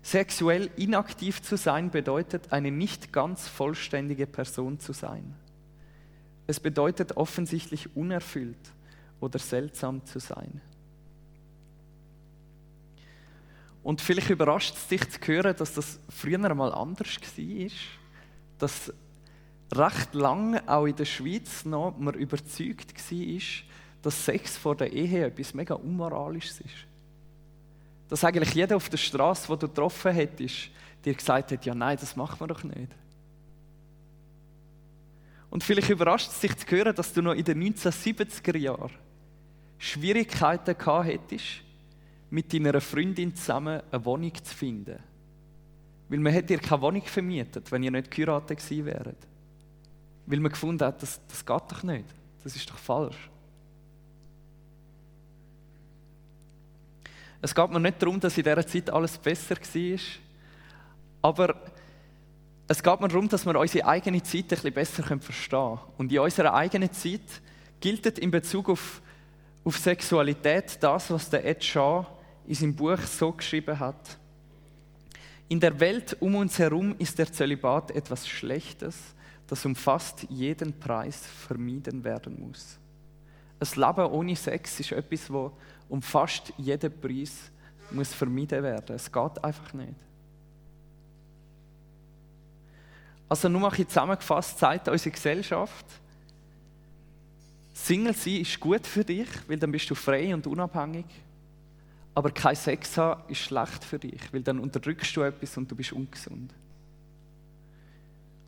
Sexuell 0.03 0.71
inaktiv 0.77 1.43
zu 1.43 1.57
sein 1.57 1.91
bedeutet, 1.91 2.53
eine 2.53 2.71
nicht 2.71 3.13
ganz 3.13 3.49
vollständige 3.49 4.29
Person 4.29 4.79
zu 4.79 4.93
sein. 4.93 5.35
Es 6.49 6.59
bedeutet 6.59 7.15
offensichtlich 7.19 7.95
unerfüllt 7.95 8.73
oder 9.21 9.39
seltsam 9.39 10.05
zu 10.07 10.19
sein. 10.19 10.63
Und 13.83 14.01
vielleicht 14.01 14.31
überrascht 14.31 14.75
es 14.75 14.89
dich 14.89 15.11
zu 15.11 15.21
hören, 15.27 15.55
dass 15.55 15.75
das 15.75 16.01
früher 16.09 16.43
einmal 16.43 16.73
anders 16.73 17.21
war. 17.21 17.71
Dass 18.59 18.93
recht 19.75 20.15
lange 20.15 20.67
auch 20.67 20.87
in 20.87 20.97
der 20.97 21.05
Schweiz 21.05 21.67
noch 21.67 21.99
man 21.99 22.15
überzeugt 22.15 22.95
war, 22.95 23.41
dass 24.01 24.25
Sex 24.25 24.57
vor 24.57 24.75
der 24.75 24.91
Ehe 24.91 25.27
etwas 25.27 25.53
mega 25.53 25.75
Unmoralisches 25.75 26.61
ist. 26.61 26.87
Dass 28.09 28.25
eigentlich 28.25 28.55
jeder 28.55 28.77
auf 28.77 28.89
der 28.89 28.97
Straße, 28.97 29.51
wo 29.51 29.57
du 29.57 29.69
getroffen 29.69 30.13
hättest, 30.13 30.71
dir 31.05 31.13
gesagt 31.13 31.53
hat, 31.53 31.67
ja 31.67 31.75
nein, 31.75 31.99
das 32.01 32.17
macht 32.17 32.41
man 32.41 32.49
doch 32.49 32.65
nicht. 32.65 32.89
Und 35.51 35.65
vielleicht 35.65 35.89
überrascht 35.89 36.29
es 36.31 36.41
dich 36.41 36.57
zu 36.57 36.67
hören, 36.67 36.95
dass 36.95 37.13
du 37.13 37.23
noch 37.23 37.33
in 37.33 37.45
den 37.45 37.63
1970er 37.63 38.57
Jahren 38.57 38.91
Schwierigkeiten 39.79 40.77
gehabt 40.77 41.07
hättest, 41.07 41.63
mit 42.31 42.53
deiner 42.53 42.81
Freundin 42.81 43.35
zusammen 43.35 43.81
eine 43.91 44.05
Wohnung 44.05 44.33
zu 44.35 44.55
finden. 44.55 44.99
Weil 46.09 46.19
man 46.19 46.33
hätte 46.33 46.49
dir 46.49 46.59
keine 46.59 46.83
Wohnung 46.83 47.03
vermietet, 47.03 47.71
wenn 47.71 47.83
ihr 47.83 47.91
nicht 47.91 48.11
geheiratet 48.11 48.59
gewesen 48.59 48.87
wäret. 48.87 49.27
Weil 50.27 50.41
man 50.41 50.53
gefunden 50.53 50.85
hat, 50.85 51.03
das, 51.03 51.21
das 51.27 51.45
geht 51.45 51.63
doch 51.71 51.83
nicht. 51.83 52.05
Das 52.45 52.55
ist 52.55 52.69
doch 52.69 52.77
falsch. 52.77 53.31
Es 57.41 57.55
geht 57.55 57.71
mir 57.71 57.81
nicht 57.81 58.03
darum, 58.03 58.19
dass 58.19 58.37
in 58.37 58.45
dieser 58.45 58.67
Zeit 58.67 58.91
alles 58.91 59.17
besser 59.17 59.57
war, 59.57 59.99
aber 61.23 61.55
es 62.71 62.83
geht 62.83 63.01
mir 63.01 63.09
darum, 63.09 63.29
dass 63.29 63.47
wir 63.47 63.59
unsere 63.59 63.87
eigene 63.87 64.23
Zeit 64.23 64.45
ein 64.45 64.49
bisschen 64.49 64.75
besser 64.75 65.03
verstehen 65.03 65.59
können. 65.59 65.79
Und 65.97 66.13
in 66.13 66.19
unserer 66.19 66.53
eigenen 66.53 66.93
Zeit 66.93 67.41
gilt 67.81 68.07
in 68.19 68.31
Bezug 68.31 68.69
auf, 68.69 69.01
auf 69.65 69.79
Sexualität 69.79 70.77
das, 70.83 71.11
was 71.11 71.31
der 71.31 71.47
Ed 71.47 71.65
Shaw 71.65 72.07
in 72.47 72.55
seinem 72.55 72.77
Buch 72.77 73.01
so 73.01 73.33
geschrieben 73.33 73.79
hat. 73.79 74.19
In 75.49 75.61
der 75.61 75.81
Welt 75.81 76.15
um 76.21 76.35
uns 76.35 76.59
herum 76.59 76.95
ist 76.99 77.19
der 77.19 77.33
Zölibat 77.33 77.91
etwas 77.93 78.29
Schlechtes, 78.29 78.97
das 79.47 79.65
um 79.65 79.75
fast 79.75 80.27
jeden 80.29 80.79
Preis 80.79 81.25
vermieden 81.25 82.05
werden 82.05 82.39
muss. 82.39 82.79
Ein 83.61 83.81
Leben 83.81 84.13
ohne 84.13 84.37
Sex 84.37 84.79
ist 84.81 84.93
etwas, 84.93 85.27
das 85.27 85.53
um 85.89 86.03
fast 86.03 86.53
jeden 86.59 87.01
Preis 87.01 87.51
muss 87.91 88.13
vermieden 88.13 88.63
werden. 88.63 88.95
Es 88.95 89.11
geht 89.11 89.43
einfach 89.43 89.73
nicht. 89.73 89.95
Also 93.29 93.49
nur 93.49 93.61
mal 93.61 93.73
zusammengefasst 93.73 94.59
zeigt 94.59 94.89
unsere 94.89 95.11
Gesellschaft, 95.11 95.87
Single 97.75 98.15
sein 98.15 98.41
ist 98.41 98.59
gut 98.59 98.87
für 98.87 99.05
dich, 99.05 99.29
weil 99.47 99.59
dann 99.59 99.71
bist 99.71 99.89
du 99.89 99.95
frei 99.95 100.35
und 100.35 100.47
unabhängig. 100.47 101.07
Aber 102.15 102.31
kein 102.31 102.57
Sex 102.57 102.97
haben 102.97 103.23
ist 103.29 103.39
schlecht 103.39 103.85
für 103.85 103.99
dich, 103.99 104.21
weil 104.33 104.43
dann 104.43 104.59
unterdrückst 104.59 105.17
du 105.17 105.23
etwas 105.23 105.57
und 105.57 105.71
du 105.71 105.77
bist 105.77 105.93
ungesund. 105.93 106.53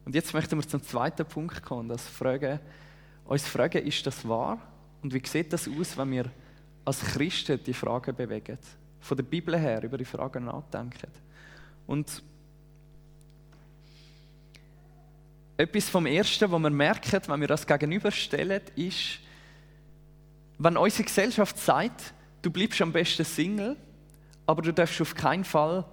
Und 0.04 0.14
jetzt 0.14 0.34
möchten 0.34 0.58
wir 0.58 0.66
zum 0.66 0.82
zweiten 0.82 1.24
Punkt 1.24 1.62
kommen, 1.62 1.88
das 1.88 2.06
fragen, 2.06 2.58
uns 3.24 3.46
fragen, 3.46 3.86
ist 3.86 4.04
das 4.04 4.26
wahr? 4.28 4.58
Und 5.02 5.14
wie 5.14 5.22
sieht 5.24 5.52
das 5.52 5.68
aus, 5.68 5.96
wenn 5.96 6.10
wir 6.10 6.24
als 6.84 7.00
Christen 7.00 7.60
die 7.64 7.72
Fragen 7.72 8.16
bewegen? 8.16 8.58
Von 8.98 9.16
der 9.16 9.24
Bibel 9.24 9.56
her 9.56 9.82
über 9.84 9.96
die 9.96 10.04
Fragen 10.04 10.46
nachdenken. 10.46 11.10
Und 11.86 12.22
Etwas 15.60 15.90
vom 15.90 16.06
Ersten, 16.06 16.50
was 16.50 16.58
wir 16.58 16.70
merken, 16.70 17.20
wenn 17.26 17.40
wir 17.42 17.48
das 17.48 17.66
gegenüberstellen, 17.66 18.62
ist, 18.76 19.18
wenn 20.56 20.78
unsere 20.78 21.04
Gesellschaft 21.04 21.58
sagt, 21.58 22.14
du 22.40 22.50
bleibst 22.50 22.80
am 22.80 22.92
besten 22.92 23.26
Single, 23.26 23.76
aber 24.46 24.62
du 24.62 24.72
darfst 24.72 25.02
auf 25.02 25.14
keinen 25.14 25.44
Fall 25.44 25.84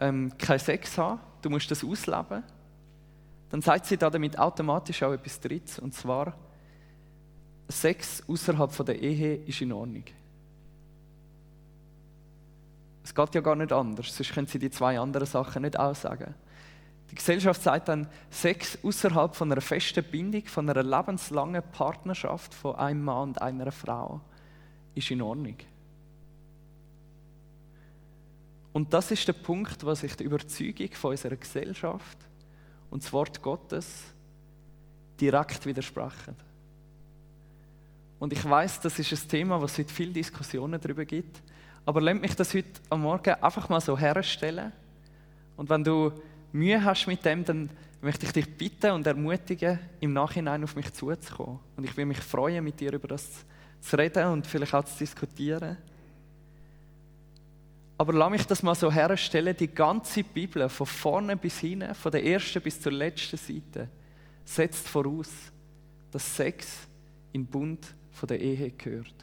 ähm, 0.00 0.32
keinen 0.38 0.58
Sex 0.58 0.96
haben, 0.96 1.20
du 1.42 1.50
musst 1.50 1.70
das 1.70 1.84
ausleben, 1.84 2.42
dann 3.50 3.60
sagt 3.60 3.84
sie 3.84 3.98
damit 3.98 4.38
automatisch 4.38 5.02
auch 5.02 5.12
etwas 5.12 5.38
Drittes, 5.38 5.78
und 5.78 5.92
zwar, 5.92 6.34
Sex 7.68 8.22
außerhalb 8.26 8.86
der 8.86 9.02
Ehe 9.02 9.34
ist 9.44 9.60
in 9.60 9.72
Ordnung. 9.72 10.04
Es 13.04 13.14
geht 13.14 13.34
ja 13.34 13.42
gar 13.42 13.54
nicht 13.54 13.70
anders, 13.70 14.16
sonst 14.16 14.32
können 14.32 14.46
sie 14.46 14.58
die 14.58 14.70
zwei 14.70 14.98
anderen 14.98 15.26
Sachen 15.26 15.60
nicht 15.60 15.78
aussagen. 15.78 16.34
Die 17.10 17.16
Gesellschaft 17.16 17.62
sagt 17.62 17.88
dann, 17.88 18.06
Sex 18.30 18.78
außerhalb 18.84 19.34
von 19.34 19.50
einer 19.50 19.60
festen 19.60 20.04
Bindung, 20.04 20.46
von 20.46 20.70
einer 20.70 20.82
lebenslangen 20.82 21.62
Partnerschaft 21.72 22.54
von 22.54 22.76
einem 22.76 23.02
Mann 23.02 23.30
und 23.30 23.42
einer 23.42 23.72
Frau 23.72 24.20
ist 24.94 25.10
in 25.10 25.22
Ordnung. 25.22 25.56
Und 28.72 28.94
das 28.94 29.10
ist 29.10 29.26
der 29.26 29.32
Punkt, 29.32 29.84
was 29.84 30.00
sich 30.00 30.14
die 30.14 30.24
Überzeugung 30.24 30.92
von 30.92 31.10
unserer 31.10 31.36
Gesellschaft 31.36 32.18
und 32.90 33.02
das 33.02 33.12
Wort 33.12 33.42
Gottes 33.42 34.04
direkt 35.20 35.66
widersprechen. 35.66 36.36
Und 38.20 38.32
ich 38.32 38.44
weiß, 38.48 38.80
das 38.80 38.98
ist 38.98 39.12
ein 39.12 39.28
Thema, 39.28 39.60
was 39.60 39.72
es 39.72 39.78
heute 39.78 39.94
viele 39.94 40.12
Diskussionen 40.12 40.80
darüber 40.80 41.04
gibt. 41.04 41.42
Aber 41.84 42.00
lasst 42.00 42.20
mich 42.20 42.36
das 42.36 42.54
heute 42.54 42.80
am 42.90 43.02
Morgen 43.02 43.34
einfach 43.34 43.68
mal 43.68 43.80
so 43.80 43.98
herstellen. 43.98 44.72
Und 45.56 45.68
wenn 45.70 45.82
du 45.82 46.12
Mühe 46.52 46.84
hast 46.84 47.06
mit 47.06 47.24
dem, 47.24 47.44
dann 47.44 47.70
möchte 48.00 48.26
ich 48.26 48.32
dich 48.32 48.56
bitten 48.56 48.92
und 48.92 49.06
ermutigen, 49.06 49.78
im 50.00 50.12
Nachhinein 50.12 50.64
auf 50.64 50.74
mich 50.74 50.92
zuzukommen. 50.92 51.58
Und 51.76 51.84
ich 51.84 51.96
will 51.96 52.06
mich 52.06 52.18
freuen, 52.18 52.64
mit 52.64 52.80
dir 52.80 52.92
über 52.92 53.08
das 53.08 53.44
zu 53.80 53.96
reden 53.96 54.26
und 54.26 54.46
vielleicht 54.46 54.74
auch 54.74 54.84
zu 54.84 54.98
diskutieren. 54.98 55.76
Aber 57.98 58.14
lass 58.14 58.30
mich 58.30 58.46
das 58.46 58.62
mal 58.62 58.74
so 58.74 58.90
herstellen, 58.90 59.54
die 59.58 59.68
ganze 59.68 60.24
Bibel, 60.24 60.68
von 60.70 60.86
vorne 60.86 61.36
bis 61.36 61.58
hinten, 61.58 61.94
von 61.94 62.10
der 62.10 62.24
ersten 62.24 62.62
bis 62.62 62.80
zur 62.80 62.92
letzten 62.92 63.36
Seite, 63.36 63.88
setzt 64.44 64.88
voraus, 64.88 65.28
dass 66.10 66.36
Sex 66.36 66.66
in 67.32 67.44
Bund 67.44 67.94
von 68.12 68.26
der 68.26 68.40
Ehe 68.40 68.70
gehört. 68.70 69.14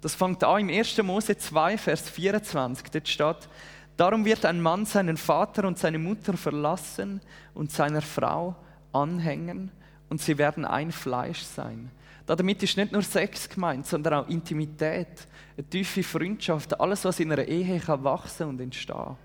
Das 0.00 0.16
fängt 0.16 0.42
an 0.42 0.68
im 0.68 0.76
1. 0.76 1.00
Mose 1.04 1.38
2, 1.38 1.78
Vers 1.78 2.10
24. 2.10 2.90
Dort 2.90 3.08
steht, 3.08 3.48
Darum 3.96 4.24
wird 4.24 4.44
ein 4.44 4.60
Mann 4.60 4.86
seinen 4.86 5.16
Vater 5.16 5.64
und 5.66 5.78
seine 5.78 5.98
Mutter 5.98 6.36
verlassen 6.36 7.20
und 7.54 7.70
seiner 7.70 8.02
Frau 8.02 8.56
anhängen 8.92 9.70
und 10.08 10.20
sie 10.20 10.36
werden 10.38 10.64
ein 10.64 10.92
Fleisch 10.92 11.42
sein. 11.42 11.90
Damit 12.26 12.62
ist 12.62 12.76
nicht 12.76 12.92
nur 12.92 13.02
Sex 13.02 13.48
gemeint, 13.48 13.86
sondern 13.86 14.14
auch 14.14 14.28
Intimität, 14.28 15.26
eine 15.56 15.66
tiefe 15.68 16.02
Freundschaft, 16.02 16.78
alles, 16.80 17.04
was 17.04 17.20
in 17.20 17.32
einer 17.32 17.44
Ehe 17.44 17.80
kann 17.80 18.04
wachsen 18.04 18.48
und 18.48 18.60
entstehen. 18.60 19.16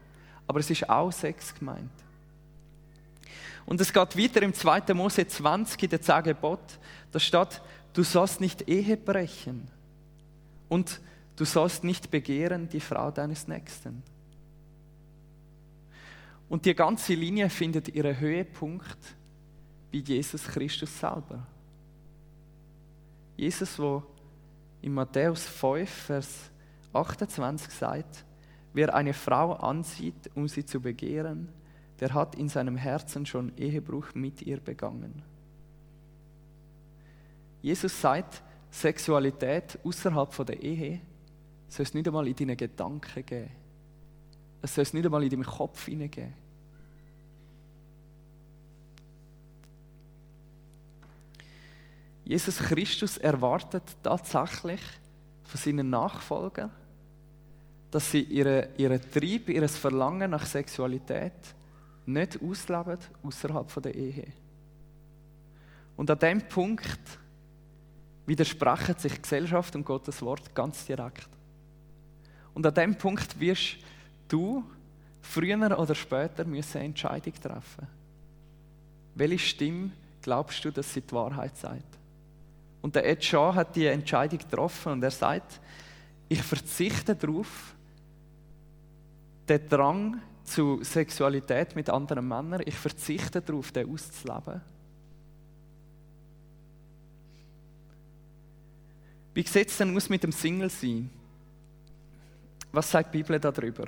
Aber 0.48 0.60
es 0.60 0.70
ist 0.70 0.90
auch 0.90 1.12
Sex 1.12 1.54
gemeint. 1.54 1.92
Und 3.66 3.82
es 3.82 3.92
geht 3.92 4.18
weiter 4.18 4.42
im 4.42 4.54
2. 4.54 4.94
Mose 4.94 5.28
20, 5.28 5.84
in 5.84 5.90
der 5.90 6.02
10 6.02 6.24
Gebot. 6.24 6.80
Da 7.12 7.20
steht, 7.20 7.62
du 7.94 8.04
sollst 8.04 8.40
nicht 8.42 8.68
Ehe 8.68 8.96
brechen 8.96 9.68
und 10.70 11.02
du 11.36 11.46
sollst 11.46 11.84
nicht 11.84 12.10
begehren 12.10 12.70
die 12.70 12.80
Frau 12.80 13.12
deines 13.12 13.48
Nächsten. 13.48 14.04
Und 16.50 16.66
die 16.66 16.76
ganze 16.76 17.14
Linie 17.14 17.50
findet 17.50 17.90
ihren 17.90 18.20
Höhepunkt 18.20 18.98
bei 19.92 20.00
Jesus 20.00 20.48
Christus 20.48 20.98
selber. 21.00 21.46
Jesus, 23.36 23.78
wo 23.78 24.04
in 24.82 24.94
Matthäus 24.94 25.48
5, 25.48 25.90
Vers 25.90 26.52
28 26.94 27.70
sagt, 27.72 28.26
wer 28.74 28.94
eine 28.96 29.14
Frau 29.14 29.54
ansieht, 29.54 30.30
um 30.36 30.48
sie 30.48 30.66
zu 30.66 30.80
begehren, 30.80 31.50
der 32.00 32.14
hat 32.14 32.36
in 32.36 32.48
seinem 32.48 32.78
Herzen 32.78 33.26
schon 33.26 33.56
Ehebruch 33.58 34.14
mit 34.14 34.42
ihr 34.42 34.60
begangen. 34.60 35.22
Jesus 37.62 38.00
sagt, 38.00 38.44
Sexualität 38.70 39.80
außerhalb 39.84 40.46
der 40.46 40.62
Ehe 40.62 41.02
soll 41.68 41.84
es 41.84 41.94
nicht 41.94 42.08
einmal 42.08 42.28
in 42.28 42.36
deinen 42.36 42.58
Gedanken 42.58 43.26
geben. 43.26 43.50
Es 44.68 44.76
soll 44.76 44.82
es 44.82 44.94
nicht 44.94 45.06
einmal 45.06 45.24
in 45.24 45.30
deinem 45.30 45.46
Kopf 45.46 45.86
hineingeben. 45.86 46.34
Jesus 52.26 52.58
Christus 52.58 53.16
erwartet 53.16 53.84
tatsächlich 54.04 54.82
von 55.46 55.58
seinen 55.58 55.90
Nachfolgern, 55.90 56.70
dass 57.90 58.12
sie 58.12 58.24
ihren 58.24 58.68
ihre 58.76 59.00
Trieb, 59.00 59.48
ihr 59.48 59.70
Verlangen 59.70 60.32
nach 60.32 60.46
Sexualität 60.46 61.56
nicht 62.06 62.38
ausleben 62.44 62.98
außerhalb 63.24 63.82
der 63.82 63.96
Ehe. 63.96 64.34
Und 65.96 66.12
an 66.12 66.20
diesem 66.20 66.42
Punkt 66.50 67.20
widersprechen 68.26 68.98
sich 68.98 69.22
Gesellschaft 69.22 69.78
und 69.78 69.86
Gottes 69.86 70.22
Wort 70.22 70.54
ganz 70.54 70.86
direkt. 70.86 71.30
Und 72.54 72.66
an 72.66 72.74
diesem 72.74 72.98
Punkt 72.98 73.40
wirst 73.40 73.78
du 74.28 74.64
früher 75.22 75.80
oder 75.80 75.96
später 75.96 76.46
müssen 76.46 76.78
eine 76.78 76.88
Entscheidung 76.88 77.34
treffen. 77.34 77.88
Welche 79.16 79.40
Stimme 79.40 79.92
glaubst 80.22 80.64
du, 80.64 80.72
dass 80.72 80.94
sie 80.94 81.02
die 81.02 81.12
Wahrheit 81.12 81.58
sagt? 81.58 81.98
Und 82.82 82.96
der 82.96 83.06
Ed 83.06 83.24
Shaw 83.24 83.54
hat 83.54 83.76
die 83.76 83.88
Entscheidung 83.88 84.40
getroffen 84.40 84.94
und 84.94 85.04
er 85.04 85.12
sagt, 85.12 85.60
ich 86.30 86.42
verzichte 86.42 87.16
darauf, 87.16 87.76
den 89.48 89.68
Drang 89.70 90.22
zu 90.44 90.84
Sexualität 90.84 91.76
mit 91.76 91.90
anderen 91.90 92.28
Männern, 92.28 92.62
ich 92.66 92.76
verzichte 92.76 93.42
darauf, 93.42 93.72
den 93.72 93.92
auszuleben. 93.92 94.62
Wie 99.34 99.44
sieht 99.44 99.70
es 99.70 99.78
denn 99.78 99.96
aus 99.96 100.10
mit 100.10 100.24
dem 100.24 100.32
Single-Sein? 100.32 101.10
Was 102.72 102.90
sagt 102.90 103.14
die 103.14 103.20
Bibel 103.20 103.40
darüber? 103.40 103.86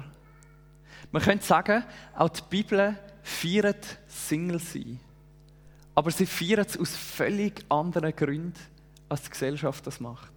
Man 1.12 1.22
könnte 1.22 1.46
sagen, 1.46 1.84
auch 2.15 2.29
die 2.29 2.41
Bibel 2.50 2.98
feiert 3.24 3.98
Single-Sein. 4.08 5.00
Aber 5.96 6.12
sie 6.12 6.25
feiert 6.25 6.70
es 6.70 6.77
aus 6.77 6.96
völlig 6.96 7.65
anderen 7.70 8.15
Gründen 8.15 8.53
als 9.10 9.24
die 9.24 9.32
Gesellschaft 9.32 9.86
das 9.88 10.00
macht. 10.00 10.32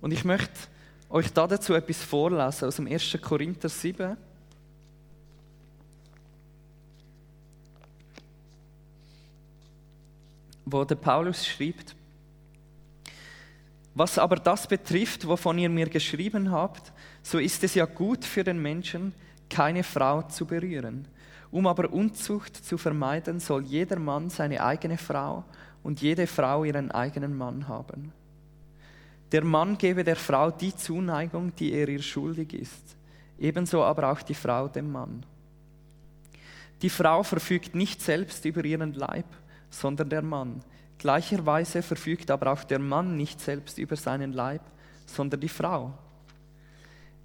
Und 0.00 0.12
ich 0.12 0.24
möchte 0.24 0.52
euch 1.10 1.32
dazu 1.32 1.74
etwas 1.74 2.02
vorlesen 2.02 2.66
aus 2.66 2.76
dem 2.76 2.86
1. 2.86 3.18
Korinther 3.22 3.68
7. 3.68 4.16
wo 10.64 10.84
der 10.84 10.94
Paulus 10.94 11.46
schreibt, 11.46 11.94
was 13.94 14.18
aber 14.18 14.36
das 14.36 14.66
betrifft, 14.66 15.26
wovon 15.26 15.58
ihr 15.58 15.68
mir 15.68 15.88
geschrieben 15.88 16.50
habt, 16.50 16.92
so 17.22 17.38
ist 17.38 17.62
es 17.64 17.74
ja 17.74 17.84
gut 17.84 18.24
für 18.24 18.44
den 18.44 18.60
Menschen, 18.60 19.14
keine 19.48 19.84
Frau 19.84 20.22
zu 20.22 20.46
berühren. 20.46 21.06
Um 21.50 21.66
aber 21.66 21.92
Unzucht 21.92 22.56
zu 22.56 22.78
vermeiden, 22.78 23.38
soll 23.38 23.64
jeder 23.64 23.98
Mann 23.98 24.30
seine 24.30 24.62
eigene 24.62 24.96
Frau 24.96 25.44
und 25.82 26.00
jede 26.00 26.26
Frau 26.26 26.64
ihren 26.64 26.90
eigenen 26.90 27.36
Mann 27.36 27.68
haben. 27.68 28.12
Der 29.30 29.44
Mann 29.44 29.78
gebe 29.78 30.04
der 30.04 30.16
Frau 30.16 30.50
die 30.50 30.74
Zuneigung, 30.74 31.54
die 31.56 31.72
er 31.72 31.88
ihr 31.88 32.02
schuldig 32.02 32.52
ist, 32.54 32.96
ebenso 33.38 33.82
aber 33.82 34.12
auch 34.12 34.22
die 34.22 34.34
Frau 34.34 34.68
dem 34.68 34.90
Mann. 34.90 35.24
Die 36.82 36.90
Frau 36.90 37.22
verfügt 37.22 37.74
nicht 37.74 38.02
selbst 38.02 38.44
über 38.44 38.64
ihren 38.64 38.94
Leib, 38.94 39.26
sondern 39.70 40.10
der 40.10 40.22
Mann. 40.22 40.62
Gleicherweise 40.98 41.82
verfügt 41.82 42.30
aber 42.30 42.52
auch 42.52 42.64
der 42.64 42.78
Mann 42.78 43.16
nicht 43.16 43.40
selbst 43.40 43.78
über 43.78 43.96
seinen 43.96 44.32
Leib, 44.32 44.62
sondern 45.06 45.40
die 45.40 45.48
Frau. 45.48 45.92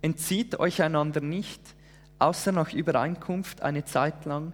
Entzieht 0.01 0.60
euch 0.60 0.81
einander 0.81 1.21
nicht, 1.21 1.62
außer 2.19 2.51
nach 2.51 2.73
Übereinkunft 2.73 3.62
eine 3.62 3.86
Zeit 3.86 4.25
lang, 4.25 4.53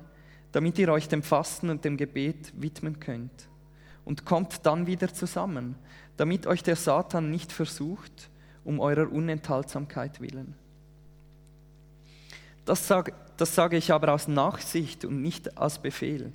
damit 0.52 0.78
ihr 0.78 0.90
euch 0.90 1.08
dem 1.08 1.24
Fasten 1.24 1.70
und 1.70 1.84
dem 1.84 1.98
Gebet 1.98 2.54
widmen 2.56 3.00
könnt 3.00 3.48
und 4.06 4.26
kommt 4.26 4.66
dann 4.66 4.88
wieder 4.88 5.14
zusammen, 5.14 5.76
damit 6.18 6.46
euch 6.48 6.64
der 6.64 6.76
Satan 6.76 7.32
nicht 7.32 7.52
versucht, 7.52 8.30
um 8.64 8.80
eurer 8.80 9.12
Unenthaltsamkeit 9.12 10.22
willen. 10.22 10.56
Das 12.66 12.88
sage, 12.88 13.14
das 13.38 13.56
sage 13.56 13.78
ich 13.78 13.92
aber 13.92 14.14
aus 14.14 14.28
Nachsicht 14.28 15.04
und 15.06 15.22
nicht 15.22 15.58
als 15.58 15.80
Befehl. 15.80 16.32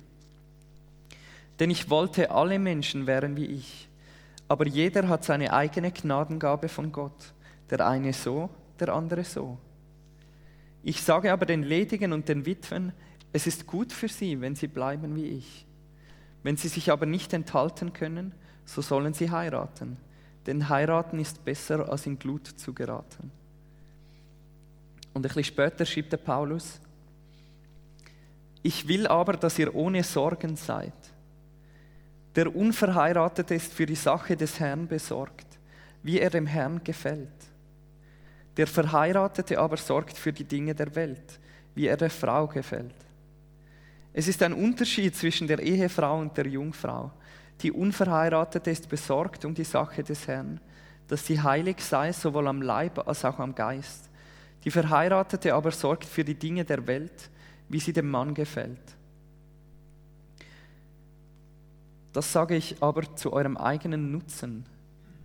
Denn 1.59 1.71
ich 1.71 1.89
wollte, 1.89 2.31
alle 2.31 2.59
Menschen 2.59 3.07
wären 3.07 3.35
wie 3.35 3.47
ich, 3.47 3.89
aber 4.47 4.67
jeder 4.67 5.07
hat 5.07 5.23
seine 5.23 5.53
eigene 5.53 5.91
Gnadengabe 5.91 6.69
von 6.69 6.91
Gott, 6.91 7.33
der 7.69 7.87
eine 7.87 8.13
so, 8.13 8.49
der 8.81 8.93
andere 8.93 9.23
so. 9.23 9.57
Ich 10.83 11.01
sage 11.01 11.31
aber 11.31 11.45
den 11.45 11.63
Ledigen 11.63 12.13
und 12.13 12.29
den 12.29 12.45
Witwen, 12.45 12.93
es 13.33 13.47
ist 13.47 13.67
gut 13.67 13.93
für 13.93 14.07
sie, 14.07 14.41
wenn 14.41 14.55
sie 14.55 14.67
bleiben 14.67 15.15
wie 15.15 15.25
ich. 15.25 15.65
Wenn 16.41 16.57
sie 16.57 16.69
sich 16.69 16.91
aber 16.91 17.05
nicht 17.05 17.33
enthalten 17.33 17.93
können, 17.93 18.33
so 18.65 18.81
sollen 18.81 19.13
sie 19.13 19.29
heiraten, 19.29 19.97
denn 20.45 20.69
heiraten 20.69 21.19
ist 21.19 21.43
besser, 21.43 21.89
als 21.89 22.05
in 22.05 22.17
Glut 22.17 22.47
zu 22.47 22.73
geraten. 22.73 23.31
Und 25.13 25.21
ein 25.21 25.21
bisschen 25.23 25.43
später 25.43 25.85
schreibt 25.85 26.13
der 26.13 26.17
Paulus, 26.17 26.79
ich 28.61 28.87
will 28.87 29.07
aber, 29.07 29.33
dass 29.33 29.57
ihr 29.57 29.73
ohne 29.73 30.03
Sorgen 30.03 30.55
seid. 30.55 30.93
Der 32.35 32.55
Unverheiratete 32.55 33.55
ist 33.55 33.73
für 33.73 33.85
die 33.85 33.95
Sache 33.95 34.37
des 34.37 34.59
Herrn 34.59 34.87
besorgt, 34.87 35.47
wie 36.03 36.19
er 36.19 36.29
dem 36.29 36.45
Herrn 36.45 36.83
gefällt. 36.83 37.48
Der 38.59 38.67
Verheiratete 38.67 39.57
aber 39.57 39.77
sorgt 39.77 40.17
für 40.17 40.33
die 40.33 40.43
Dinge 40.43 40.75
der 40.75 40.93
Welt, 40.93 41.39
wie 41.75 41.87
er 41.87 41.95
der 41.95 42.09
Frau 42.09 42.45
gefällt. 42.45 42.93
Es 44.11 44.27
ist 44.27 44.43
ein 44.43 44.51
Unterschied 44.51 45.15
zwischen 45.15 45.47
der 45.47 45.59
Ehefrau 45.59 46.19
und 46.19 46.35
der 46.35 46.45
Jungfrau. 46.45 47.09
Die 47.61 47.71
Unverheiratete 47.71 48.69
ist 48.69 48.89
besorgt 48.89 49.45
um 49.45 49.53
die 49.53 49.63
Sache 49.63 50.03
des 50.03 50.27
Herrn, 50.27 50.59
dass 51.07 51.25
sie 51.25 51.41
heilig 51.41 51.79
sei, 51.79 52.11
sowohl 52.11 52.49
am 52.49 52.61
Leib 52.61 53.07
als 53.07 53.23
auch 53.23 53.39
am 53.39 53.55
Geist. 53.55 54.09
Die 54.65 54.71
Verheiratete 54.71 55.53
aber 55.53 55.71
sorgt 55.71 56.03
für 56.03 56.25
die 56.25 56.35
Dinge 56.35 56.65
der 56.65 56.85
Welt, 56.85 57.29
wie 57.69 57.79
sie 57.79 57.93
dem 57.93 58.09
Mann 58.09 58.33
gefällt. 58.33 58.97
Das 62.11 62.33
sage 62.33 62.57
ich 62.57 62.83
aber 62.83 63.15
zu 63.15 63.31
eurem 63.31 63.55
eigenen 63.55 64.11
Nutzen, 64.11 64.65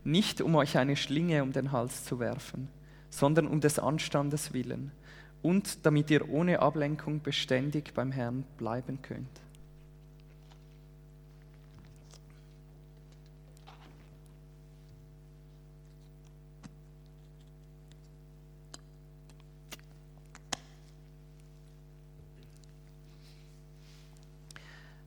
nicht 0.05 0.40
um 0.40 0.55
euch 0.55 0.79
eine 0.79 0.94
Schlinge 0.94 1.42
um 1.42 1.51
den 1.51 1.73
Hals 1.73 2.05
zu 2.05 2.20
werfen, 2.20 2.68
sondern 3.14 3.46
um 3.46 3.61
des 3.61 3.79
Anstandes 3.79 4.53
willen 4.53 4.90
und 5.40 5.87
damit 5.87 6.11
ihr 6.11 6.29
ohne 6.29 6.59
Ablenkung 6.59 7.22
beständig 7.22 7.94
beim 7.94 8.11
Herrn 8.11 8.42
bleiben 8.59 9.00
könnt. 9.03 9.40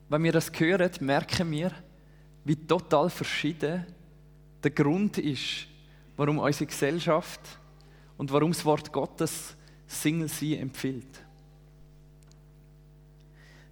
Wenn 0.08 0.24
wir 0.24 0.32
das 0.32 0.50
hören, 0.58 0.90
merken 1.00 1.50
wir, 1.50 1.72
wie 2.44 2.56
total 2.56 3.10
verschieden 3.10 3.84
der 4.62 4.70
Grund 4.70 5.18
ist, 5.18 5.66
warum 6.16 6.38
unsere 6.38 6.64
Gesellschaft 6.64 7.58
und 8.18 8.30
warum 8.32 8.52
das 8.52 8.64
Wort 8.64 8.92
Gottes 8.92 9.56
Single 9.86 10.28
sein 10.28 10.58
empfiehlt. 10.58 11.24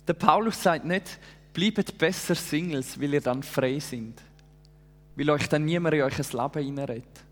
Der 0.09 0.15
Paulus 0.15 0.63
sagt 0.63 0.85
nicht, 0.85 1.19
bleibt 1.53 1.99
besser 1.99 2.35
Singles, 2.35 2.99
weil 3.01 3.15
ihr 3.15 3.21
dann 3.21 3.43
frei 3.43 3.79
sind. 3.81 4.23
Weil 5.17 5.31
euch 5.31 5.49
dann 5.49 5.65
niemand 5.65 5.95
in 5.95 6.03
euch 6.03 6.17
Leben 6.33 6.65
hineinredet. 6.65 7.25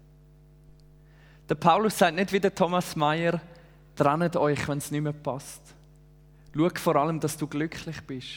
Der 1.49 1.55
Paulus 1.55 1.97
sagt 1.97 2.17
nicht 2.17 2.33
wie 2.33 2.41
der 2.41 2.55
Thomas 2.55 2.97
Mayer, 2.97 3.41
trennt 3.95 4.37
euch, 4.37 4.67
wenn 4.67 4.79
es 4.79 4.91
nicht 4.91 5.03
mehr 5.03 5.13
passt. 5.13 5.63
Schau 6.55 6.69
vor 6.75 6.97
allem, 6.97 7.21
dass 7.21 7.37
du 7.37 7.47
glücklich 7.47 8.01
bist. 8.03 8.29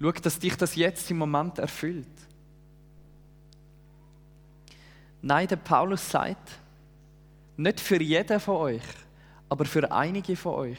Schau, 0.00 0.12
dass 0.12 0.38
dich 0.38 0.56
das 0.56 0.74
jetzt 0.74 1.10
im 1.10 1.18
Moment 1.18 1.58
erfüllt. 1.58 2.06
Nein, 5.20 5.48
der 5.48 5.56
Paulus 5.56 6.10
sagt, 6.10 6.58
nicht 7.56 7.80
für 7.80 8.00
jeden 8.00 8.40
von 8.40 8.56
euch, 8.56 8.82
aber 9.48 9.64
für 9.64 9.90
einige 9.90 10.36
von 10.36 10.54
euch 10.54 10.78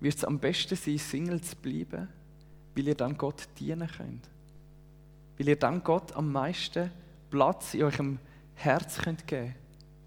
wird 0.00 0.16
es 0.16 0.24
am 0.24 0.38
besten 0.38 0.76
sein, 0.76 0.98
Single 0.98 1.40
zu 1.40 1.56
bleiben, 1.56 2.08
weil 2.74 2.88
ihr 2.88 2.94
dann 2.94 3.16
Gott 3.16 3.48
dienen 3.58 3.88
könnt. 3.88 4.28
Weil 5.38 5.48
ihr 5.48 5.56
dann 5.56 5.82
Gott 5.82 6.12
am 6.16 6.32
meisten 6.32 6.90
Platz 7.30 7.74
in 7.74 7.82
eurem 7.82 8.18
Herz 8.54 8.98
könnt 8.98 9.26
geben 9.26 9.54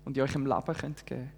und 0.06 0.18
in 0.18 0.24
eurem 0.24 0.46
Leben 0.46 0.74
könnt 0.76 1.06
geben. 1.06 1.30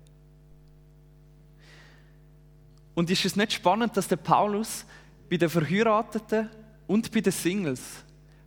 Und 2.94 3.12
ist 3.12 3.26
es 3.26 3.36
nicht 3.36 3.54
spannend, 3.54 3.96
dass 3.98 4.08
der 4.08 4.16
Paulus 4.16 4.86
bei 5.30 5.38
den 5.38 5.50
Verheirateten 5.50 6.50
und 6.88 7.12
bei 7.12 7.20
den 7.20 7.34
Singles 7.34 7.82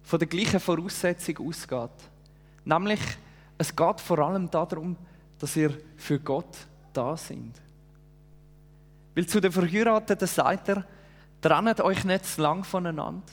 von 0.02 0.18
der 0.18 0.28
gleichen 0.28 0.58
Voraussetzung 0.58 1.46
ausgeht? 1.46 1.90
Nämlich, 2.64 3.00
es 3.58 3.74
geht 3.74 4.00
vor 4.00 4.18
allem 4.20 4.50
darum, 4.50 4.96
dass 5.38 5.56
ihr 5.56 5.76
für 5.96 6.18
Gott 6.18 6.56
da 6.92 7.16
sind. 7.16 7.60
Weil 9.14 9.26
zu 9.26 9.40
den 9.40 9.52
Verheirateten 9.52 10.28
sagt 10.28 10.68
er, 10.68 10.84
trennt 11.40 11.80
euch 11.80 12.04
nicht 12.04 12.24
zu 12.24 12.42
lang 12.42 12.64
voneinander, 12.64 13.32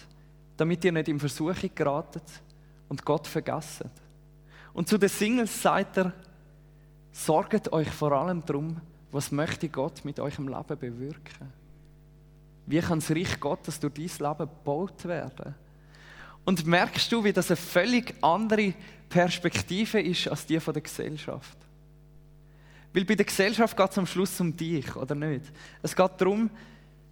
damit 0.57 0.83
ihr 0.85 0.91
nicht 0.91 1.07
in 1.07 1.19
Versuchung 1.19 1.69
geratet 1.73 2.23
und 2.89 3.05
Gott 3.05 3.27
vergesst. 3.27 3.85
Und 4.73 4.89
zu 4.89 4.97
den 4.97 5.09
Singles 5.09 5.61
sagt 5.61 5.97
er, 5.97 6.13
sorgt 7.11 7.71
euch 7.71 7.89
vor 7.89 8.11
allem 8.11 8.45
darum, 8.45 8.81
was 9.11 9.31
möchte 9.31 9.69
Gott 9.69 10.03
mit 10.03 10.19
eurem 10.19 10.47
Leben 10.47 10.77
bewirken. 10.79 11.53
Wie 12.65 12.79
kann 12.79 12.99
das 12.99 13.11
Reich 13.11 13.39
Gottes 13.39 13.79
durch 13.79 13.93
dein 13.93 14.27
Leben 14.27 14.49
gebaut 14.49 15.05
werden? 15.05 15.55
Und 16.43 16.65
merkst 16.65 17.11
du, 17.11 17.23
wie 17.23 17.33
das 17.33 17.49
eine 17.49 17.57
völlig 17.57 18.13
andere 18.21 18.73
Perspektive 19.09 20.01
ist 20.01 20.27
als 20.27 20.45
die 20.45 20.59
von 20.59 20.73
der 20.73 20.83
Gesellschaft? 20.83 21.57
Weil 22.95 23.03
bei 23.03 23.15
der 23.15 23.25
Gesellschaft 23.25 23.75
geht 23.75 23.91
es 23.91 23.97
am 23.97 24.07
Schluss 24.07 24.39
um 24.39 24.55
dich, 24.55 24.95
oder 24.95 25.15
nicht? 25.15 25.51
Es 25.83 25.93
geht 25.93 26.11
darum, 26.17 26.49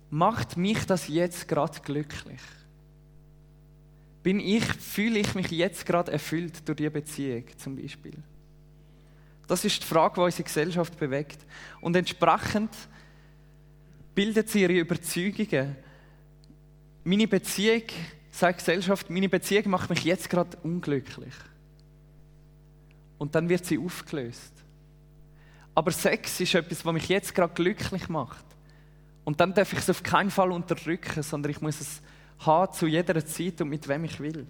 macht 0.10 0.56
mich 0.56 0.86
das 0.86 1.10
jetzt 1.10 1.46
gerade 1.46 1.78
glücklich? 1.82 2.39
Bin 4.24 4.39
ich, 4.39 4.63
fühle 4.63 5.19
ich 5.19 5.36
mich 5.36 5.52
jetzt 5.52 5.86
gerade 5.86 6.13
erfüllt 6.13 6.65
durch 6.65 6.78
diese 6.78 6.89
Beziehung 6.89 7.43
zum 7.58 7.76
Beispiel? 7.76 8.13
Das 9.46 9.65
ist 9.65 9.84
die 9.84 9.86
Frage, 9.86 10.15
die 10.15 10.22
unsere 10.22 10.43
Gesellschaft 10.43 10.98
bewegt. 10.98 11.46
Und 11.82 11.98
entsprechend 11.98 12.72
bildet 14.15 14.50
sie 14.50 14.62
ihre 14.62 14.80
Überzeugungen. 14.80 15.76
Meine 17.04 17.28
Beziehung, 17.28 17.84
sagt 18.32 18.62
die 18.62 18.65
Gesellschaft, 18.65 19.10
meine 19.10 19.28
Beziehung 19.28 19.72
macht 19.72 19.89
mich 19.89 20.06
jetzt 20.06 20.30
gerade 20.30 20.58
unglücklich. 20.63 21.34
Und 23.17 23.36
dann 23.36 23.50
wird 23.50 23.65
sie 23.65 23.78
aufgelöst. 23.78 24.53
Aber 25.76 25.92
Sex 25.92 26.40
ist 26.40 26.56
etwas, 26.56 26.86
was 26.86 26.94
mich 26.94 27.10
jetzt 27.10 27.34
gerade 27.34 27.54
glücklich 27.54 28.10
macht. 28.10 28.46
Und 29.24 29.40
dann 29.40 29.54
darf 29.54 29.74
ich 29.74 29.80
es 29.80 29.90
auf 29.90 30.04
keinen 30.04 30.30
Fall 30.30 30.52
unterdrücken, 30.52 31.24
sondern 31.24 31.52
ich 31.52 31.62
muss 31.62 31.82
es 31.82 32.02
haben 32.40 32.74
zu 32.74 32.88
jeder 32.88 33.26
Zeit 33.26 33.62
und 33.62 33.70
mit 33.70 33.88
wem 33.88 34.04
ich 34.04 34.20
will. 34.20 34.46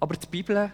Aber 0.00 0.16
die 0.16 0.26
Bibel 0.26 0.70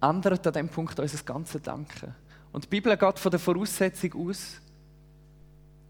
ändert 0.00 0.46
an 0.46 0.52
diesem 0.52 0.68
Punkt 0.68 0.98
unser 0.98 1.22
ganzes 1.24 1.62
Denken. 1.62 2.14
Und 2.52 2.64
die 2.64 2.68
Bibel 2.68 2.96
geht 2.96 3.18
von 3.18 3.30
der 3.30 3.40
Voraussetzung 3.40 4.28
aus, 4.28 4.60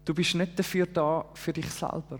du 0.05 0.13
bist 0.13 0.35
nicht 0.35 0.57
dafür 0.57 0.85
da 0.85 1.25
für 1.33 1.53
dich 1.53 1.69
selber. 1.69 2.19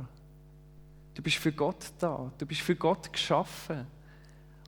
Du 1.13 1.21
bist 1.21 1.37
für 1.37 1.51
Gott 1.51 1.91
da. 1.99 2.31
Du 2.37 2.45
bist 2.45 2.61
für 2.61 2.75
Gott 2.75 3.11
geschaffen. 3.11 3.85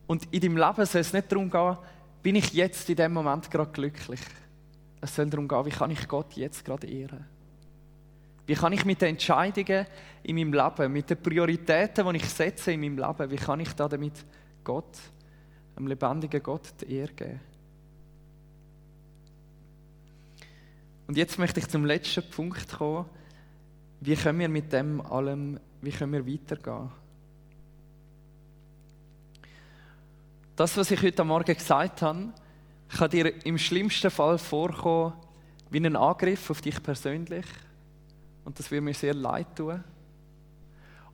Und 0.05 0.27
in 0.31 0.41
deinem 0.41 0.57
Leben 0.57 0.85
soll 0.85 1.01
es 1.01 1.13
nicht 1.13 1.31
darum 1.31 1.49
gehen, 1.49 1.77
bin 2.21 2.35
ich 2.35 2.53
jetzt 2.53 2.89
in 2.89 2.95
dem 2.95 3.13
Moment 3.13 3.49
gerade 3.49 3.71
glücklich. 3.71 4.19
Es 5.03 5.15
soll 5.15 5.29
darum 5.29 5.49
gehen, 5.49 5.65
wie 5.65 5.69
kann 5.69 5.91
ich 5.91 6.07
Gott 6.07 6.31
jetzt 6.37 6.63
gerade 6.63 6.87
ehren. 6.87 7.25
Wie 8.45 8.53
kann 8.53 8.71
ich 8.71 8.85
mit 8.85 9.01
den 9.01 9.09
Entscheidungen 9.09 9.85
in 10.23 10.35
meinem 10.37 10.53
Leben, 10.53 10.93
mit 10.93 11.09
den 11.09 11.21
Prioritäten, 11.21 12.07
die 12.09 12.15
ich 12.15 12.29
setze 12.29 12.71
in 12.71 12.79
meinem 12.79 12.97
Leben, 12.97 13.29
wie 13.29 13.35
kann 13.35 13.59
ich 13.59 13.73
da 13.73 13.89
damit 13.89 14.25
Gott 14.63 14.97
dem 15.75 15.87
lebendigen 15.87 16.41
Gott 16.41 16.69
die 16.79 16.93
Ehre 16.95 17.11
geben. 17.11 17.39
Und 21.07 21.17
jetzt 21.17 21.37
möchte 21.37 21.59
ich 21.59 21.67
zum 21.67 21.83
letzten 21.83 22.29
Punkt 22.29 22.77
kommen. 22.77 23.05
Wie 23.99 24.15
können 24.15 24.39
wir 24.39 24.47
mit 24.47 24.71
dem 24.71 25.01
allem, 25.01 25.59
wie 25.81 25.91
können 25.91 26.13
wir 26.13 26.25
weitergehen? 26.25 26.91
Das, 30.55 30.77
was 30.77 30.91
ich 30.91 31.01
heute 31.01 31.25
Morgen 31.25 31.53
gesagt 31.55 32.01
habe, 32.03 32.31
kann 32.93 33.09
dir 33.09 33.45
im 33.45 33.57
schlimmsten 33.57 34.11
Fall 34.11 34.37
vorkommen 34.37 35.13
wie 35.69 35.79
ein 35.79 35.95
Angriff 35.95 36.49
auf 36.49 36.61
dich 36.61 36.81
persönlich. 36.81 37.45
Und 38.45 38.59
das 38.59 38.69
würde 38.69 38.81
mir 38.81 38.93
sehr 38.93 39.13
leid 39.13 39.55
tun. 39.55 39.83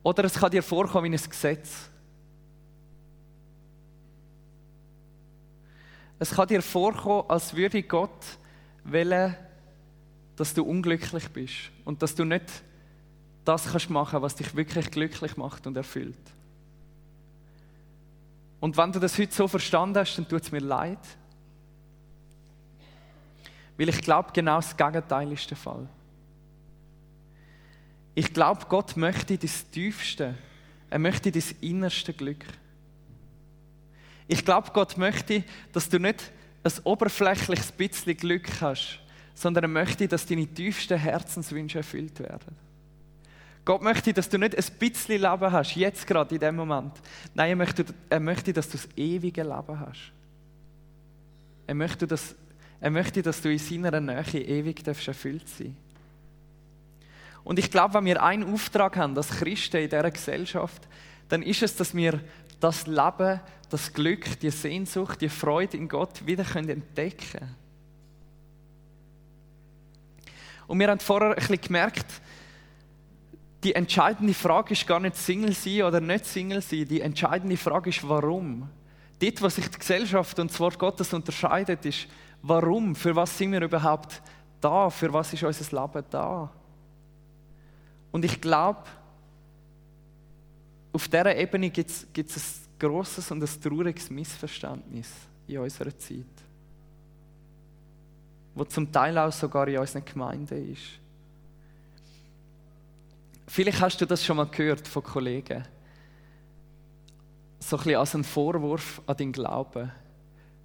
Oder 0.04 0.26
es 0.26 0.34
kann 0.34 0.52
dir 0.52 0.64
vorkommen 0.64 1.12
wie 1.12 1.18
ein 1.18 1.30
Gesetz. 1.30 1.90
Es 6.18 6.32
kann 6.32 6.48
dir 6.48 6.62
vorkommen, 6.62 7.30
als 7.30 7.56
würde 7.56 7.82
Gott 7.84 8.26
wollen, 8.84 9.36
dass 10.36 10.54
du 10.54 10.64
unglücklich 10.64 11.30
bist 11.30 11.72
und 11.86 12.02
dass 12.02 12.16
du 12.16 12.26
nicht 12.26 12.64
das 13.46 13.72
kannst 13.72 13.90
machen, 13.90 14.22
was 14.22 14.36
dich 14.36 14.56
wirklich 14.56 14.92
glücklich 14.92 15.38
macht 15.38 15.66
und 15.66 15.78
erfüllt. 15.78 16.18
Und 18.60 18.76
wenn 18.76 18.92
du 18.92 19.00
das 19.00 19.18
heute 19.18 19.34
so 19.34 19.48
verstanden 19.48 19.98
hast, 19.98 20.18
dann 20.18 20.28
tut 20.28 20.44
es 20.44 20.52
mir 20.52 20.60
leid. 20.60 21.00
Weil 23.80 23.90
ich 23.90 24.02
glaube, 24.02 24.32
genau 24.34 24.58
das 24.58 24.76
Gegenteil 24.76 25.32
ist 25.32 25.50
der 25.50 25.56
Fall. 25.56 25.88
Ich 28.14 28.34
glaube, 28.34 28.66
Gott 28.68 28.98
möchte 28.98 29.38
das 29.38 29.70
Tiefste, 29.70 30.36
er 30.90 31.00
möchte 31.00 31.32
das 31.32 31.54
innerste 31.62 32.12
Glück. 32.12 32.44
Ich 34.28 34.44
glaube, 34.44 34.72
Gott 34.74 34.98
möchte, 34.98 35.46
dass 35.72 35.88
du 35.88 35.98
nicht 35.98 36.30
ein 36.64 36.74
oberflächliches 36.84 37.72
bisschen 37.72 38.18
Glück 38.18 38.50
hast, 38.60 39.00
sondern 39.34 39.64
er 39.64 39.70
möchte, 39.70 40.10
dass 40.10 40.26
deine 40.26 40.46
tiefsten 40.46 40.98
Herzenswünsche 40.98 41.78
erfüllt 41.78 42.20
werden. 42.20 42.58
Gott 43.64 43.82
möchte, 43.82 44.12
dass 44.12 44.28
du 44.28 44.38
nicht 44.38 44.58
ein 44.58 44.78
bisschen 44.78 45.22
Leben 45.22 45.52
hast, 45.54 45.76
jetzt 45.78 46.06
gerade 46.06 46.36
in 46.36 46.42
dem 46.42 46.58
Moment. 46.58 46.94
Nein, 47.34 47.52
er 47.52 47.56
möchte, 47.56 47.86
er 48.10 48.20
möchte 48.20 48.52
dass 48.52 48.68
du 48.68 48.78
das 48.78 48.90
ewige 48.98 49.44
Leben 49.44 49.80
hast. 49.80 50.12
Er 51.66 51.76
möchte, 51.76 52.06
dass, 52.06 52.36
er 52.82 52.92
möchte, 52.92 53.22
dass 53.22 53.42
du 53.42 53.52
in 53.52 53.60
seiner 53.60 54.00
Nähe 54.00 54.42
ewig 54.42 54.88
erfüllt 54.88 55.48
sein 55.50 55.76
Und 57.44 57.60
ich 57.60 57.72
glaube, 57.72 57.96
wenn 57.96 58.06
wir 58.06 58.24
einen 58.24 58.54
Auftrag 58.54 58.96
haben 58.98 59.18
als 59.18 59.30
Christen 59.30 59.78
in 59.78 59.90
dieser 59.90 60.12
Gesellschaft, 60.12 60.88
dann 61.28 61.42
ist 61.42 61.62
es, 61.62 61.76
dass 61.76 61.94
wir 61.94 62.20
das 62.60 62.88
Leben, 62.88 63.40
das 63.70 63.94
Glück, 63.94 64.40
die 64.40 64.50
Sehnsucht, 64.50 65.22
die 65.22 65.30
Freude 65.30 65.78
in 65.78 65.88
Gott 65.88 66.26
wieder 66.26 66.46
entdecken 66.56 67.32
können. 67.32 67.56
Und 70.68 70.80
wir 70.80 70.88
haben 70.90 71.00
vorher 71.00 71.30
ein 71.30 71.36
bisschen 71.36 71.62
gemerkt, 71.62 72.06
die 73.64 73.76
entscheidende 73.76 74.34
Frage 74.34 74.74
ist 74.74 74.88
gar 74.88 75.00
nicht 75.00 75.16
Single 75.16 75.54
sein 75.54 75.82
oder 75.82 76.00
nicht 76.00 76.26
Single 76.26 76.62
sein. 76.62 76.88
Die 76.88 77.02
entscheidende 77.02 77.58
Frage 77.58 77.90
ist, 77.90 78.08
warum. 78.08 78.70
Dort, 79.20 79.42
was 79.42 79.56
sich 79.56 79.68
die 79.68 79.80
Gesellschaft 79.80 80.40
und 80.40 80.50
das 80.50 80.60
Wort 80.60 80.80
Gottes 80.80 81.14
unterscheidet, 81.14 81.86
ist, 81.86 82.08
warum? 82.42 82.96
Für 82.96 83.16
was 83.16 83.38
sind 83.38 83.52
wir 83.52 83.62
überhaupt 83.62 84.22
da? 84.62 84.90
Für 84.90 85.12
was 85.14 85.34
ist 85.34 85.44
unser 85.44 85.82
Leben 85.82 86.06
da? 86.10 86.52
Und 88.12 88.26
ich 88.26 88.42
glaube, 88.42 88.84
auf 90.92 91.08
dieser 91.08 91.36
Ebene 91.36 91.70
gibt 91.70 91.90
es 91.90 92.08
ein 92.14 92.80
grosses 92.80 93.30
und 93.32 93.44
ein 93.44 93.62
trauriges 93.62 94.10
Missverständnis 94.10 95.12
in 95.48 95.60
unserer 95.60 95.98
Zeit, 95.98 96.26
wo 98.56 98.64
zum 98.66 98.92
Teil 98.92 99.18
auch 99.18 99.32
sogar 99.32 99.68
in 99.68 99.78
unseren 99.78 100.06
Gemeinden 100.06 100.74
ist. 100.74 101.00
Vielleicht 103.48 103.82
hast 103.82 104.00
du 104.00 104.06
das 104.06 104.24
schon 104.24 104.38
mal 104.38 104.48
gehört 104.48 104.88
von 104.88 105.04
Kollegen. 105.04 105.66
So 107.60 107.78
ein 107.78 107.84
bisschen 107.84 108.00
als 108.00 108.16
ein 108.16 108.24
Vorwurf 108.24 109.02
an 109.06 109.18
deinen 109.18 109.32
Glauben. 109.32 109.92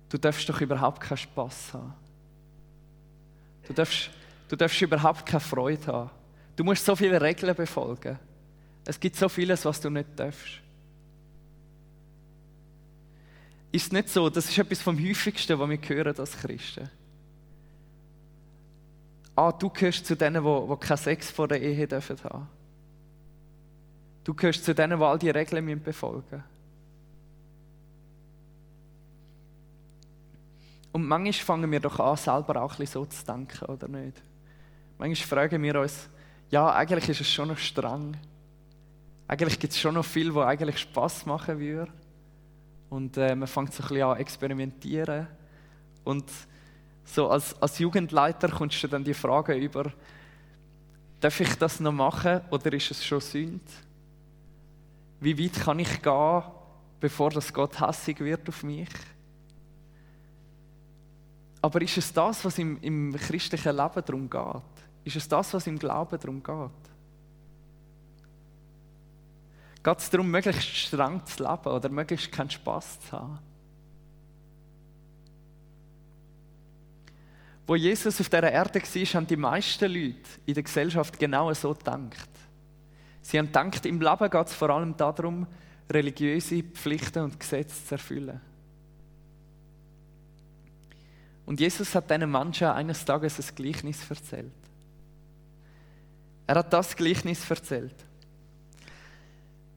Du 0.09 0.19
darfst 0.19 0.49
doch 0.49 0.61
überhaupt 0.61 1.01
keinen 1.01 1.17
Spass 1.17 1.73
haben. 1.73 1.95
Du 3.67 3.73
darfst, 3.73 4.11
Du 4.49 4.57
darfst 4.57 4.81
überhaupt 4.83 5.27
keine 5.27 5.41
Freude 5.41 5.87
haben. 5.87 6.11
Du 6.57 6.65
musst 6.65 6.85
so 6.85 6.95
viele 6.95 7.21
Regeln 7.21 7.55
befolgen. 7.55 8.19
Es 8.85 9.01
gibt 9.01 9.17
so 9.17 9.29
vieles, 9.29 9.65
was 9.65 9.81
du 9.81 9.91
nicht 9.91 10.09
darfst. 10.17 10.61
Ist 13.73 13.93
nicht 13.93 14.09
so? 14.09 14.31
Das 14.31 14.49
ist 14.49 14.57
etwas 14.57 14.81
vom 14.81 14.97
häufigsten, 14.97 15.59
was 15.59 15.69
wir 15.69 15.79
hören 15.79 16.17
als 16.17 16.39
Christen. 16.39 16.89
Ah, 19.35 19.51
du 19.51 19.69
gehörst 19.69 20.07
zu 20.07 20.15
denen, 20.15 20.45
die, 20.45 20.69
die 20.69 20.87
keinen 20.87 20.97
Sex 20.97 21.31
vor 21.31 21.49
der 21.49 21.61
Ehe 21.61 21.89
dürfen 21.89 22.17
haben. 22.23 22.49
Du 24.23 24.33
gehörst 24.35 24.65
zu 24.65 24.73
denen, 24.73 25.01
die 25.01 25.05
all 25.05 25.19
die 25.19 25.31
Regeln 25.31 25.83
befolgen 25.83 26.25
müssen. 26.31 26.54
Und 30.95 31.09
manchmal 31.09 31.33
fangen 31.33 31.73
wir 31.73 31.81
doch 31.81 31.99
an, 31.99 32.17
selber 32.17 32.63
auch 32.63 32.79
ein 32.79 32.87
so 32.87 33.05
zu 33.05 33.27
denken, 33.27 33.65
oder 33.65 33.89
nicht? 33.89 34.23
Manchmal 34.97 35.27
fragen 35.27 35.61
wir 35.61 35.81
uns, 35.81 36.09
ja, 36.51 36.73
eigentlich 36.73 37.09
ist 37.09 37.21
es 37.21 37.33
schon 37.33 37.49
noch 37.49 37.59
streng. 37.59 38.17
Eigentlich 39.27 39.59
gibt 39.59 39.73
es 39.73 39.81
schon 39.81 39.95
noch 39.95 40.05
viel, 40.05 40.33
was 40.33 40.47
eigentlich 40.47 40.79
Spass 40.79 41.27
machen 41.27 41.59
würde. 41.59 41.91
Und 42.91 43.17
äh, 43.17 43.35
man 43.35 43.49
fängt 43.49 43.75
so 43.75 43.83
ein 43.83 43.89
bisschen 43.89 44.05
an 44.05 44.19
experimentieren. 44.19 45.27
Und 46.05 46.31
so 47.05 47.29
als, 47.29 47.61
als 47.61 47.77
Jugendleiter 47.81 48.49
kommst 48.51 48.81
du 48.85 48.87
dann 48.87 49.03
die 49.03 49.15
Frage 49.15 49.55
über, 49.55 49.91
darf 51.19 51.41
ich 51.41 51.57
das 51.57 51.81
noch 51.81 51.91
machen 51.91 52.41
oder 52.53 52.73
ist 52.73 52.93
es 52.93 53.05
schon 53.05 53.21
Sünd? 53.21 53.69
Wie 55.19 55.37
weit 55.43 55.61
kann 55.61 55.81
ich 55.81 56.01
gehen, 56.01 56.43
bevor 57.01 57.31
das 57.31 57.53
Gott 57.53 57.81
hässig 57.81 58.21
wird 58.21 58.49
auf 58.49 58.63
mich? 58.63 58.91
Aber 61.65 61.81
ist 61.81 61.97
es 61.97 62.13
das, 62.13 62.45
was 62.45 62.59
im, 62.59 62.79
im 62.83 63.17
christlichen 63.17 63.75
Leben 63.75 64.05
darum 64.05 64.29
geht? 64.29 64.63
Ist 65.03 65.17
es 65.17 65.27
das, 65.27 65.55
was 65.55 65.67
im 65.67 65.79
Glauben 65.79 66.21
darum 66.21 66.43
geht? 66.43 66.93
Geht 69.83 69.99
es 69.99 70.11
darum, 70.11 70.31
möglichst 70.31 70.63
streng 70.63 71.25
zu 71.25 71.43
leben 71.43 71.69
oder 71.69 71.89
möglichst 71.89 72.31
keinen 72.31 72.51
Spass 72.51 73.01
zu 73.01 73.13
haben? 73.13 73.39
Wo 77.67 77.77
Jesus 77.77 78.21
auf 78.21 78.29
dieser 78.29 78.53
Erde 78.53 78.83
war, 78.83 79.05
haben 79.15 79.27
die 79.27 79.37
meisten 79.37 79.91
Leute 79.91 80.19
in 80.45 80.53
der 80.53 80.65
Gesellschaft 80.65 81.19
genau 81.19 81.51
so 81.55 81.73
gedacht. 81.73 82.29
Sie 83.23 83.39
haben 83.39 83.47
gedacht, 83.47 83.87
im 83.87 84.03
Leben 84.03 84.31
geht 84.31 84.47
es 84.49 84.53
vor 84.53 84.69
allem 84.69 84.95
darum, 84.99 85.47
religiöse 85.91 86.63
Pflichten 86.63 87.25
und 87.25 87.41
Gesetze 87.41 87.87
zu 87.87 87.95
erfüllen. 87.95 88.54
Und 91.47 91.61
Jesus 91.61 91.95
hat 91.95 92.11
diesen 92.11 92.31
Menschen 92.31 92.69
eines 92.69 93.05
Tages 93.05 93.39
ein 93.39 93.55
Gleichnis 93.55 94.09
erzählt. 94.09 94.53
Er 96.47 96.57
hat 96.57 96.73
das 96.73 96.97
Gleichnis 96.97 97.49
erzählt. 97.49 97.95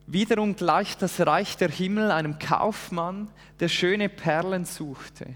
Wiederum 0.06 0.56
gleicht 0.56 1.02
das 1.02 1.20
Reich 1.20 1.58
der 1.58 1.70
Himmel 1.70 2.12
einem 2.12 2.40
Kaufmann, 2.40 3.30
der 3.60 3.68
schöne 3.68 4.08
Perlen 4.08 4.64
suchte. 4.64 5.34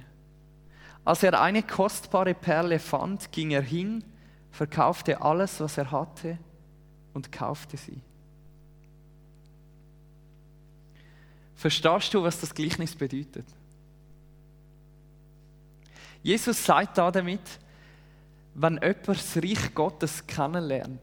Als 1.03 1.23
er 1.23 1.41
eine 1.41 1.63
kostbare 1.63 2.33
Perle 2.33 2.79
fand, 2.79 3.31
ging 3.31 3.51
er 3.51 3.61
hin, 3.61 4.03
verkaufte 4.51 5.21
alles, 5.21 5.59
was 5.59 5.77
er 5.77 5.91
hatte 5.91 6.37
und 7.13 7.31
kaufte 7.31 7.75
sie. 7.75 8.01
Verstehst 11.55 12.13
du, 12.13 12.23
was 12.23 12.39
das 12.39 12.53
Gleichnis 12.53 12.95
bedeutet? 12.95 13.45
Jesus 16.23 16.63
sagt 16.63 16.97
da 16.97 17.12
damit, 17.12 17.60
wenn 18.53 18.73
jemand 18.73 19.07
das 19.07 19.38
Reich 19.38 19.73
Gottes 19.73 20.25
kennenlernt, 20.27 20.99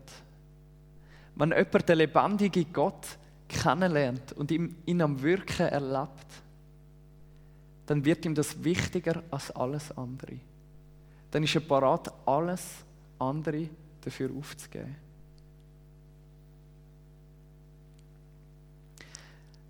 wenn 1.35 1.51
jemand 1.51 1.89
den 1.89 1.99
lebendigen 1.99 2.73
Gott 2.73 3.19
kennenlernt 3.49 4.33
und 4.33 4.51
ihn 4.51 5.03
am 5.03 5.21
Wirken 5.23 5.67
erlebt, 5.67 6.27
dann 7.87 8.05
wird 8.05 8.25
ihm 8.27 8.35
das 8.35 8.63
wichtiger 8.63 9.23
als 9.31 9.51
alles 9.53 9.97
andere. 9.97 10.39
Dann 11.31 11.43
ist 11.43 11.55
er 11.55 11.63
parat, 11.63 12.13
alles 12.27 12.85
andere 13.19 13.69
dafür 14.03 14.31
aufzugeben. 14.37 14.95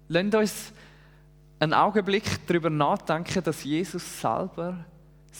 Lasst 0.08 0.34
uns 0.34 0.72
einen 1.61 1.74
Augenblick 1.74 2.46
darüber 2.46 2.70
nachdenken, 2.70 3.42
dass 3.44 3.62
Jesus 3.62 4.20
selber 4.20 4.84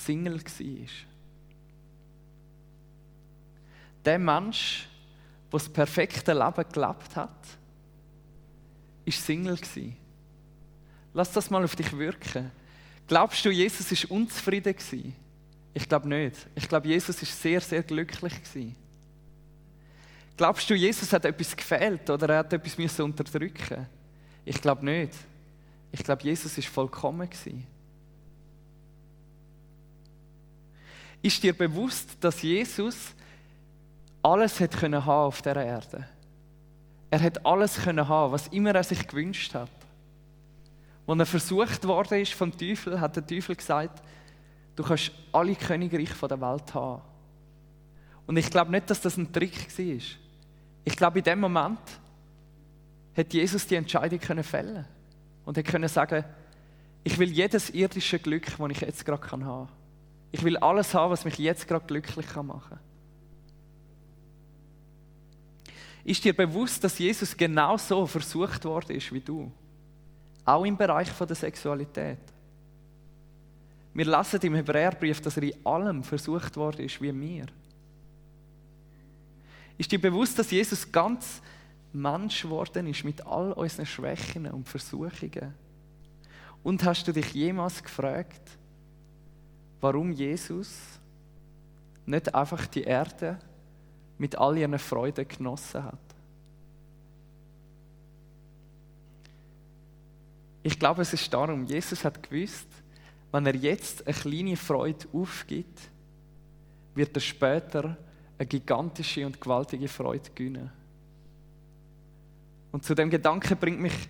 Single 0.05 0.39
war. 0.39 0.89
Der 4.05 4.19
Mensch, 4.19 4.89
der 5.51 5.59
das 5.59 5.69
perfekte 5.69 6.33
Leben 6.33 6.65
gelebt 6.73 7.17
hat, 7.17 7.47
war 9.05 9.13
Single. 9.13 9.59
Lass 11.15 11.33
das 11.33 11.51
mal 11.51 11.65
auf 11.65 11.77
dich 11.77 11.97
wirken. 11.97 12.51
Glaubst 13.07 13.45
du, 13.45 13.51
Jesus 13.51 13.91
war 13.91 14.17
unzufrieden? 14.17 15.15
Ich 15.75 15.89
glaube 15.89 16.09
nicht. 16.09 16.47
Ich 16.55 16.69
glaube, 16.69 16.89
Jesus 16.89 17.21
war 17.21 17.29
sehr, 17.29 17.61
sehr 17.61 17.83
glücklich. 17.83 18.35
Glaubst 20.37 20.69
du, 20.71 20.75
Jesus 20.75 21.13
hat 21.13 21.25
etwas 21.25 21.57
gefehlt 21.57 22.09
oder 22.11 22.29
er 22.29 22.39
hat 22.39 22.53
etwas 22.53 23.01
unterdrücken 23.01 23.87
Ich 24.45 24.61
glaube 24.61 24.85
nicht. 24.85 25.13
Ich 25.91 26.05
glaube, 26.05 26.23
Jesus 26.23 26.57
war 26.57 26.65
vollkommen. 26.65 27.29
Ist 31.29 31.43
dir 31.43 31.53
bewusst, 31.53 32.17
dass 32.23 32.41
Jesus 32.41 33.14
alles 34.23 34.59
hat 34.61 34.71
können 34.79 35.05
haben 35.05 35.27
auf 35.27 35.43
dieser 35.43 35.62
Erde? 35.62 36.09
Er 37.11 37.21
hat 37.21 37.45
alles 37.45 37.83
können 37.83 38.09
haben, 38.09 38.33
was 38.33 38.49
immer 38.49 38.75
er 38.75 38.83
sich 38.83 39.07
gewünscht 39.07 39.53
hat. 39.53 39.69
Als 41.07 41.19
er 41.19 41.27
versucht 41.27 41.87
worden 41.87 42.23
ist 42.23 42.33
vom 42.33 42.51
Teufel, 42.57 42.99
hat 42.99 43.17
der 43.17 43.27
Teufel 43.27 43.57
gesagt, 43.57 44.03
du 44.75 44.83
kannst 44.83 45.12
alle 45.31 45.55
Königreiche 45.55 46.29
der 46.29 46.41
Welt 46.41 46.73
haben. 46.73 47.03
Und 48.27 48.38
ich 48.38 48.49
glaube 48.49 48.71
nicht, 48.71 48.88
dass 48.88 49.03
das 49.03 49.19
ein 49.19 49.31
Trick 49.31 49.69
war. 49.79 50.01
Ich 50.87 50.97
glaube, 50.97 51.19
in 51.19 51.25
dem 51.27 51.41
Moment 51.41 51.79
hat 53.14 53.35
Jesus 53.35 53.67
die 53.67 53.75
Entscheidung 53.75 54.19
können 54.19 54.45
fällen 54.45 54.87
und 55.45 55.59
hat 55.59 55.67
können 55.67 55.88
sagen, 55.88 56.25
ich 57.05 57.19
will 57.19 57.31
jedes 57.31 57.69
irdische 57.69 58.19
Glück, 58.19 58.47
das 58.47 58.71
ich 58.71 58.81
jetzt 58.81 59.05
gerade 59.05 59.31
haben 59.31 59.43
kann. 59.43 59.69
Ich 60.31 60.43
will 60.43 60.57
alles 60.59 60.95
haben, 60.95 61.11
was 61.11 61.25
mich 61.25 61.38
jetzt 61.38 61.67
gerade 61.67 61.87
glücklich 61.87 62.35
machen 62.37 62.62
kann. 62.69 62.81
Ist 66.05 66.25
dir 66.25 66.35
bewusst, 66.35 66.83
dass 66.85 66.99
Jesus 66.99 67.37
genauso 67.37 68.07
versucht 68.07 68.64
worden 68.64 68.97
ist 68.97 69.12
wie 69.12 69.21
du? 69.21 69.53
Auch 70.45 70.64
im 70.64 70.77
Bereich 70.77 71.11
der 71.11 71.37
Sexualität. 71.37 72.19
Wir 73.93 74.05
lesen 74.05 74.41
im 74.43 74.55
Hebräerbrief, 74.55 75.21
dass 75.21 75.37
er 75.37 75.43
in 75.43 75.67
allem 75.67 76.03
versucht 76.03 76.57
worden 76.57 76.87
ist 76.87 77.03
wie 77.03 77.19
wir. 77.19 77.47
Ist 79.77 79.93
dir 79.93 80.01
bewusst, 80.01 80.38
dass 80.38 80.51
Jesus 80.51 80.91
ganz 80.91 81.43
Mensch 81.93 82.43
geworden 82.43 82.87
ist 82.87 83.05
mit 83.05 83.27
all 83.27 83.53
unseren 83.53 83.87
Schwächen 83.87 84.47
und 84.47 84.69
Versuchungen? 84.69 85.55
Und 86.62 86.85
hast 86.85 87.07
du 87.07 87.12
dich 87.12 87.33
jemals 87.35 87.83
gefragt, 87.83 88.59
warum 89.81 90.12
Jesus 90.12 90.99
nicht 92.07 92.35
einfach 92.35 92.67
die 92.67 92.83
Erde 92.83 93.38
mit 94.17 94.37
all 94.37 94.57
ihren 94.57 94.79
Freuden 94.79 95.27
genossen 95.29 95.85
hat. 95.85 95.99
Ich 100.62 100.79
glaube, 100.79 101.03
es 101.03 101.12
ist 101.12 101.33
darum, 101.33 101.64
Jesus 101.64 102.05
hat 102.05 102.23
gewusst, 102.23 102.67
wenn 103.31 103.47
er 103.47 103.55
jetzt 103.55 104.07
eine 104.07 104.17
kleine 104.17 104.57
Freude 104.57 105.07
aufgibt, 105.12 105.91
wird 106.95 107.17
er 107.17 107.21
später 107.21 107.97
eine 108.38 108.47
gigantische 108.47 109.25
und 109.25 109.41
gewaltige 109.41 109.88
Freude 109.88 110.31
gewinnen. 110.35 110.71
Und 112.73 112.85
zu 112.85 112.95
dem 112.95 113.11
Gedanken 113.11 113.57
bringt 113.57 113.81
mich 113.81 114.09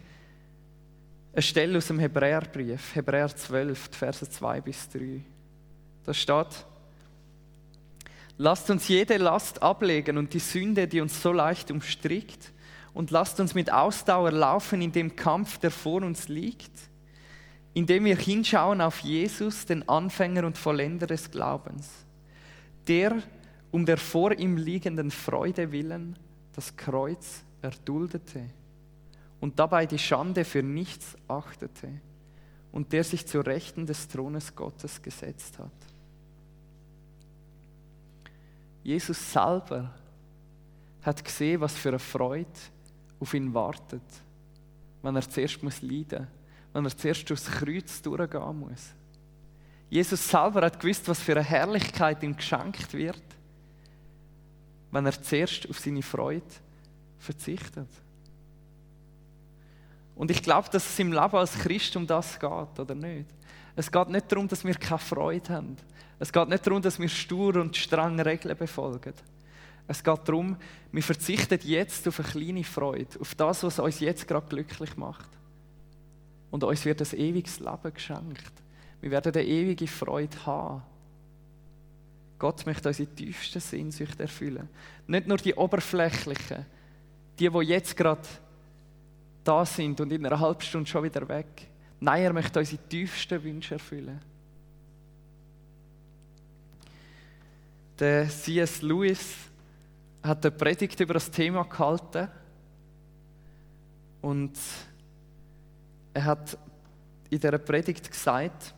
eine 1.33 1.43
Stelle 1.43 1.79
aus 1.79 1.87
dem 1.87 1.99
Hebräerbrief, 1.99 2.95
Hebräer 2.95 3.29
12, 3.29 3.91
Verse 3.93 4.29
2 4.29 4.61
bis 4.61 4.89
3. 4.89 5.23
Da 6.09 6.15
steht, 6.15 6.65
lasst 8.39 8.71
uns 8.71 8.89
jede 8.89 9.19
Last 9.19 9.63
ablegen 9.63 10.17
und 10.17 10.33
die 10.33 10.39
Sünde, 10.39 10.89
die 10.89 11.03
uns 11.03 11.21
so 11.21 11.33
leicht 11.33 11.71
umstrickt, 11.71 12.51
und 12.95 13.11
lasst 13.11 13.41
uns 13.41 13.55
mit 13.55 13.71
Ausdauer 13.71 14.31
laufen 14.33 14.81
in 14.81 14.91
dem 14.91 15.17
Kampf, 15.17 15.59
der 15.59 15.71
vor 15.71 16.03
uns 16.03 16.29
liegt, 16.29 16.71
indem 17.75 18.07
wir 18.07 18.17
hinschauen 18.17 18.81
auf 18.81 19.01
Jesus, 19.01 19.67
den 19.67 19.87
Anfänger 19.87 20.45
und 20.47 20.57
Vollender 20.57 21.07
des 21.07 21.31
Glaubens, 21.31 21.91
der 22.87 23.23
um 23.71 23.85
der 23.85 23.99
vor 23.99 24.33
ihm 24.33 24.57
liegenden 24.57 25.11
Freude 25.11 25.73
willen 25.73 26.19
das 26.55 26.75
Kreuz 26.75 27.45
erduldete 27.61 28.49
und 29.41 29.59
dabei 29.59 29.85
die 29.85 29.99
Schande 29.99 30.47
für 30.47 30.63
nichts 30.63 31.19
achtete 31.29 32.01
und 32.73 32.93
der 32.93 33.05
sich 33.05 33.27
zur 33.27 33.47
Rechten 33.47 33.87
des 33.87 34.09
Thrones 34.09 34.55
Gottes 34.55 35.03
gesetzt 35.03 35.59
hat. 35.59 35.73
Jesus 38.83 39.33
selber 39.33 39.95
hat 41.03 41.25
gesehen, 41.25 41.61
was 41.61 41.77
für 41.77 41.91
eine 41.91 41.99
Freude 41.99 42.47
auf 43.21 43.35
ihn 43.35 43.53
wartet, 43.53 44.03
wenn 45.03 45.17
er 45.17 45.29
zuerst 45.29 45.63
muss 45.63 45.83
leiden 45.83 46.21
muss, 46.21 46.29
wenn 46.73 46.85
er 46.85 46.97
zuerst 46.97 47.29
durchs 47.29 47.47
Kreuz 47.47 48.03
durchgehen 48.03 48.59
muss. 48.59 48.95
Jesus 49.91 50.29
selber 50.29 50.63
hat 50.63 50.81
gewusst, 50.81 51.09
was 51.09 51.21
für 51.21 51.33
eine 51.33 51.43
Herrlichkeit 51.43 52.23
ihm 52.23 52.37
geschenkt 52.37 52.93
wird, 52.93 53.23
wenn 54.91 55.07
er 55.07 55.23
zuerst 55.23 55.69
auf 55.69 55.79
seine 55.79 56.03
Freude 56.03 56.43
verzichtet. 57.19 57.89
Und 60.15 60.31
ich 60.31 60.43
glaube, 60.43 60.69
dass 60.71 60.85
es 60.85 60.99
im 60.99 61.13
Leben 61.13 61.37
als 61.37 61.55
Christ 61.55 61.95
um 61.97 62.07
das 62.07 62.39
geht, 62.39 62.79
oder 62.79 62.95
nicht? 62.95 63.27
Es 63.77 63.91
geht 63.91 64.09
nicht 64.09 64.31
darum, 64.31 64.49
dass 64.49 64.65
wir 64.65 64.75
keine 64.75 64.99
Freude 64.99 65.55
haben. 65.55 65.77
Es 66.19 66.33
geht 66.33 66.49
nicht 66.49 66.67
darum, 66.67 66.83
dass 66.83 66.99
wir 66.99 67.09
stur 67.09 67.57
und 67.57 67.77
streng 67.77 68.19
Regeln 68.21 68.57
befolgen. 68.57 69.15
Es 69.87 70.03
geht 70.03 70.21
darum, 70.29 70.57
wir 70.93 71.03
verzichten 71.03 71.59
jetzt 71.63 72.07
auf 72.09 72.21
eine 72.21 72.29
kleine 72.29 72.65
Freude, 72.65 73.21
auf 73.21 73.35
das, 73.35 73.63
was 73.63 73.79
uns 73.79 74.01
jetzt 74.01 74.29
gerade 74.29 74.47
glücklich 74.47 74.97
macht. 74.97 75.29
Und 76.51 76.65
uns 76.65 76.85
wird 76.85 77.01
ein 77.01 77.19
ewiges 77.19 77.61
Leben 77.61 77.95
geschenkt. 77.95 78.53
Wir 79.01 79.11
werden 79.11 79.33
eine 79.33 79.45
ewige 79.45 79.87
Freude 79.87 80.45
haben. 80.45 80.83
Gott 82.39 82.67
möchte 82.67 82.89
unsere 82.89 83.15
tiefsten 83.15 83.61
Sehnsüchte 83.61 84.23
erfüllen. 84.23 84.69
Nicht 85.07 85.27
nur 85.27 85.39
die 85.39 85.55
oberflächlichen, 85.55 86.67
die, 87.39 87.49
die 87.49 87.59
jetzt 87.59 87.97
gerade 87.97 88.29
da 89.43 89.65
sind 89.65 90.01
und 90.01 90.13
in 90.13 90.27
einer 90.27 90.39
halben 90.39 90.61
Stunde 90.61 90.89
schon 90.89 91.05
wieder 91.05 91.29
weg. 91.29 91.69
Nein, 92.01 92.23
er 92.23 92.33
möchte 92.33 92.59
unsere 92.59 92.83
tiefsten 92.89 93.43
Wünsche 93.43 93.75
erfüllen. 93.75 94.21
Der 97.99 98.29
C.S. 98.29 98.83
Lewis 98.83 99.35
hat 100.23 100.47
eine 100.47 100.55
Predigt 100.55 101.01
über 101.01 101.15
das 101.15 101.33
Thema 101.33 101.65
gehalten 101.65 102.29
und 104.21 104.57
er 106.15 106.25
hat 106.25 106.57
in 107.29 107.41
der 107.41 107.59
Predigt 107.59 108.09
gesagt, 108.09 108.73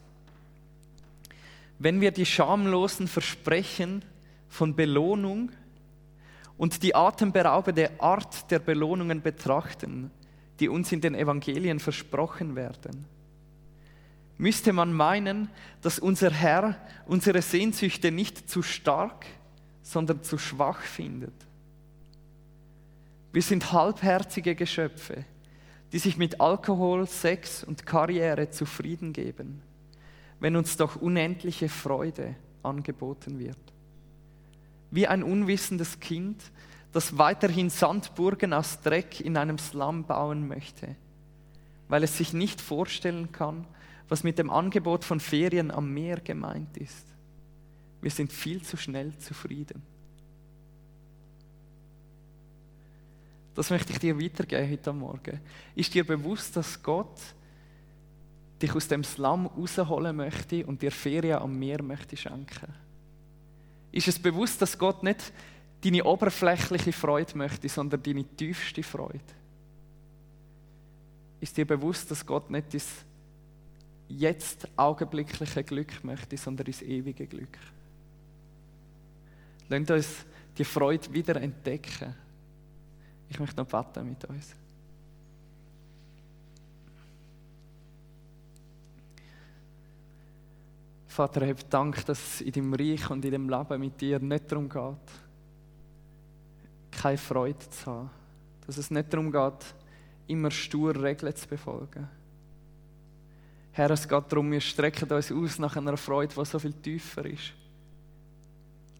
wenn 1.78 2.00
wir 2.00 2.12
die 2.12 2.24
schamlosen 2.24 3.08
Versprechen 3.08 4.02
von 4.48 4.74
Belohnung 4.74 5.50
und 6.56 6.82
die 6.82 6.94
atemberaubende 6.94 7.90
Art 8.00 8.50
der 8.50 8.58
Belohnungen 8.58 9.20
betrachten, 9.20 10.10
die 10.60 10.70
uns 10.70 10.92
in 10.92 11.02
den 11.02 11.14
Evangelien 11.14 11.78
versprochen 11.78 12.56
werden, 12.56 13.04
müsste 14.40 14.72
man 14.72 14.92
meinen, 14.92 15.48
dass 15.82 15.98
unser 15.98 16.30
Herr 16.30 16.76
unsere 17.06 17.42
Sehnsüchte 17.42 18.10
nicht 18.10 18.50
zu 18.50 18.62
stark, 18.62 19.26
sondern 19.82 20.22
zu 20.22 20.38
schwach 20.38 20.80
findet. 20.80 21.34
Wir 23.32 23.42
sind 23.42 23.72
halbherzige 23.72 24.54
Geschöpfe, 24.54 25.24
die 25.92 25.98
sich 25.98 26.16
mit 26.16 26.40
Alkohol, 26.40 27.06
Sex 27.06 27.62
und 27.64 27.86
Karriere 27.86 28.50
zufrieden 28.50 29.12
geben 29.12 29.62
wenn 30.40 30.56
uns 30.56 30.76
doch 30.76 30.96
unendliche 30.96 31.68
Freude 31.68 32.34
angeboten 32.62 33.38
wird. 33.38 33.58
Wie 34.90 35.06
ein 35.06 35.22
unwissendes 35.22 36.00
Kind, 36.00 36.42
das 36.92 37.18
weiterhin 37.18 37.70
Sandburgen 37.70 38.52
aus 38.52 38.80
Dreck 38.80 39.20
in 39.20 39.36
einem 39.36 39.58
Slum 39.58 40.04
bauen 40.04 40.48
möchte, 40.48 40.96
weil 41.88 42.02
es 42.02 42.16
sich 42.16 42.32
nicht 42.32 42.60
vorstellen 42.60 43.30
kann, 43.30 43.66
was 44.10 44.24
mit 44.24 44.38
dem 44.38 44.50
Angebot 44.50 45.04
von 45.04 45.20
Ferien 45.20 45.70
am 45.70 45.94
Meer 45.94 46.20
gemeint 46.20 46.76
ist. 46.76 47.06
Wir 48.02 48.10
sind 48.10 48.32
viel 48.32 48.60
zu 48.60 48.76
schnell 48.76 49.16
zufrieden. 49.18 49.82
Das 53.54 53.70
möchte 53.70 53.92
ich 53.92 54.00
dir 54.00 54.20
weitergeben 54.20 54.68
heute 54.68 54.92
Morgen. 54.92 55.40
Ist 55.76 55.94
dir 55.94 56.04
bewusst, 56.04 56.56
dass 56.56 56.82
Gott 56.82 57.20
dich 58.60 58.74
aus 58.74 58.88
dem 58.88 59.04
Slum 59.04 59.46
rausholen 59.46 60.16
möchte 60.16 60.66
und 60.66 60.82
dir 60.82 60.90
Ferien 60.90 61.38
am 61.38 61.56
Meer 61.56 61.80
möchte 61.80 62.16
schenken? 62.16 62.74
Ist 63.92 64.08
es 64.08 64.18
bewusst, 64.18 64.60
dass 64.60 64.76
Gott 64.76 65.04
nicht 65.04 65.32
deine 65.84 66.02
oberflächliche 66.04 66.92
Freude 66.92 67.38
möchte, 67.38 67.68
sondern 67.68 68.02
deine 68.02 68.24
tiefste 68.24 68.82
Freude? 68.82 69.20
Ist 71.40 71.56
dir 71.56 71.64
bewusst, 71.64 72.10
dass 72.10 72.26
Gott 72.26 72.50
nicht 72.50 72.74
das 72.74 73.04
jetzt 74.10 74.68
augenblickliche 74.76 75.62
Glück 75.62 76.02
möchte, 76.04 76.36
sondern 76.36 76.66
das 76.66 76.82
ewige 76.82 77.26
Glück? 77.26 77.58
Lasst 79.68 79.90
uns 79.90 80.26
die 80.58 80.64
Freude 80.64 81.12
wieder 81.12 81.36
entdecken. 81.36 82.14
Ich 83.28 83.38
möchte 83.38 83.56
noch 83.56 83.66
beten 83.66 84.08
mit 84.08 84.24
uns. 84.24 84.54
Vater, 91.06 91.42
ich 91.42 91.62
Dank, 91.68 92.04
dass 92.06 92.18
es 92.18 92.40
in 92.40 92.52
deinem 92.52 92.74
Reich 92.74 93.10
und 93.10 93.24
in 93.24 93.30
dem 93.32 93.48
Leben 93.48 93.80
mit 93.80 94.00
dir 94.00 94.18
nicht 94.18 94.50
darum 94.50 94.68
geht, 94.68 95.12
keine 96.90 97.18
Freude 97.18 97.68
zu 97.70 97.86
haben. 97.86 98.10
Dass 98.66 98.76
es 98.76 98.90
nicht 98.90 99.12
darum 99.12 99.30
geht, 99.30 99.74
immer 100.26 100.50
stur 100.50 101.00
Regeln 101.00 101.34
zu 101.34 101.48
befolgen. 101.48 102.08
Herr, 103.72 103.90
es 103.90 104.08
geht 104.08 104.24
darum, 104.32 104.50
wir 104.50 104.60
strecken 104.60 105.10
uns 105.10 105.30
aus 105.30 105.58
nach 105.58 105.76
einer 105.76 105.96
Freude, 105.96 106.34
die 106.36 106.44
so 106.44 106.58
viel 106.58 106.72
tiefer 106.72 107.24
ist. 107.26 107.52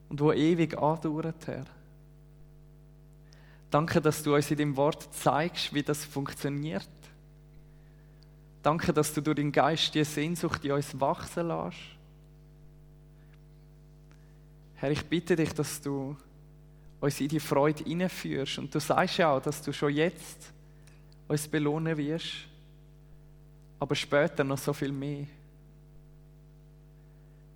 Und 0.08 0.20
die 0.20 0.24
ewig 0.24 0.78
andauert, 0.78 1.46
Herr. 1.46 1.66
Danke, 3.70 4.00
dass 4.00 4.22
du 4.22 4.34
uns 4.34 4.50
in 4.50 4.58
deinem 4.58 4.76
Wort 4.76 5.12
zeigst, 5.14 5.72
wie 5.72 5.82
das 5.82 6.04
funktioniert. 6.04 6.88
Danke, 8.62 8.92
dass 8.92 9.14
du 9.14 9.20
durch 9.20 9.36
den 9.36 9.52
Geist 9.52 9.94
die 9.94 10.04
Sehnsucht 10.04 10.64
in 10.64 10.72
uns 10.72 10.98
wachsen 11.00 11.48
lässt. 11.48 11.78
Herr, 14.74 14.90
ich 14.90 15.04
bitte 15.04 15.36
dich, 15.36 15.52
dass 15.52 15.80
du 15.80 16.16
uns 17.00 17.20
in 17.20 17.28
die 17.28 17.40
Freude 17.40 17.84
hineinführst. 17.84 18.58
Und 18.58 18.74
du 18.74 18.80
sagst 18.80 19.18
ja 19.18 19.32
auch, 19.32 19.40
dass 19.40 19.62
du 19.62 19.72
schon 19.72 19.94
jetzt 19.94 20.52
uns 21.28 21.46
belohnen 21.46 21.96
wirst, 21.96 22.49
aber 23.80 23.94
später 23.94 24.44
noch 24.44 24.58
so 24.58 24.72
viel 24.72 24.92
mehr. 24.92 25.26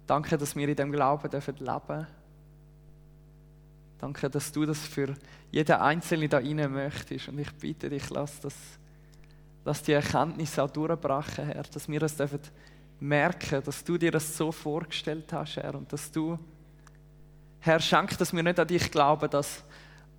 Danke, 0.06 0.36
dass 0.36 0.56
wir 0.56 0.68
in 0.68 0.76
dem 0.76 0.90
Glauben 0.90 1.30
dürfen 1.30 1.56
leben 1.58 2.06
Danke, 3.98 4.28
dass 4.28 4.52
du 4.52 4.66
das 4.66 4.80
für 4.80 5.14
jeden 5.50 5.76
Einzelnen 5.76 6.28
da 6.28 6.38
rein 6.38 6.70
möchtest. 6.70 7.28
Und 7.28 7.38
ich 7.38 7.50
bitte 7.54 7.88
dich, 7.88 8.10
lass, 8.10 8.40
das, 8.40 8.54
lass 9.64 9.82
die 9.82 9.92
Erkenntnis 9.92 10.58
auch 10.58 10.70
durchbrechen, 10.70 11.46
Herr, 11.46 11.62
dass 11.62 11.88
wir 11.88 12.00
das 12.00 12.16
dürfen 12.16 12.40
merken, 13.00 13.62
dass 13.64 13.84
du 13.84 13.96
dir 13.96 14.10
das 14.10 14.36
so 14.36 14.52
vorgestellt 14.52 15.32
hast, 15.32 15.56
Herr, 15.56 15.74
und 15.74 15.92
dass 15.92 16.10
du 16.10 16.38
Herr, 17.60 17.80
schenk, 17.80 18.18
dass 18.18 18.34
wir 18.34 18.42
nicht 18.42 18.60
an 18.60 18.68
dich 18.68 18.90
glauben, 18.90 19.30
dass 19.30 19.64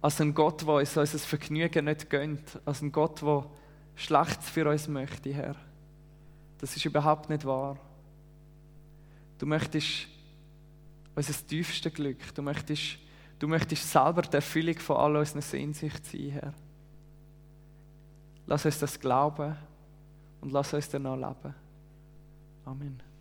als 0.01 0.19
ein 0.19 0.33
Gott, 0.33 0.61
der 0.61 0.69
uns 0.69 0.97
unser 0.97 1.19
Vergnügen 1.19 1.85
nicht 1.85 2.09
gönnt, 2.09 2.59
als 2.65 2.81
ein 2.81 2.91
Gott, 2.91 3.21
der 3.21 3.45
Schlechtes 3.95 4.49
für 4.49 4.67
uns 4.67 4.87
möchte, 4.87 5.31
Herr. 5.31 5.55
Das 6.65 6.75
ist 6.75 6.83
überhaupt 6.83 7.29
nicht 7.29 7.45
wahr. 7.45 7.77
Du 9.37 9.45
möchtest 9.45 10.07
unser 11.13 11.47
tiefstes 11.47 11.93
Glück, 11.93 12.33
du 12.33 12.41
möchtest, 12.41 12.97
du 13.37 13.47
möchtest 13.47 13.91
selber 13.91 14.23
die 14.23 14.37
Erfüllung 14.37 14.79
von 14.79 14.97
all 14.97 15.15
unseren 15.17 15.43
Sehnsucht 15.43 16.03
sein, 16.03 16.31
Herr. 16.31 16.53
Lass 18.47 18.65
uns 18.65 18.79
das 18.79 18.99
glauben 18.99 19.55
und 20.41 20.51
lass 20.53 20.73
uns 20.73 20.89
danach 20.89 21.15
leben. 21.15 21.53
Amen. 22.65 23.14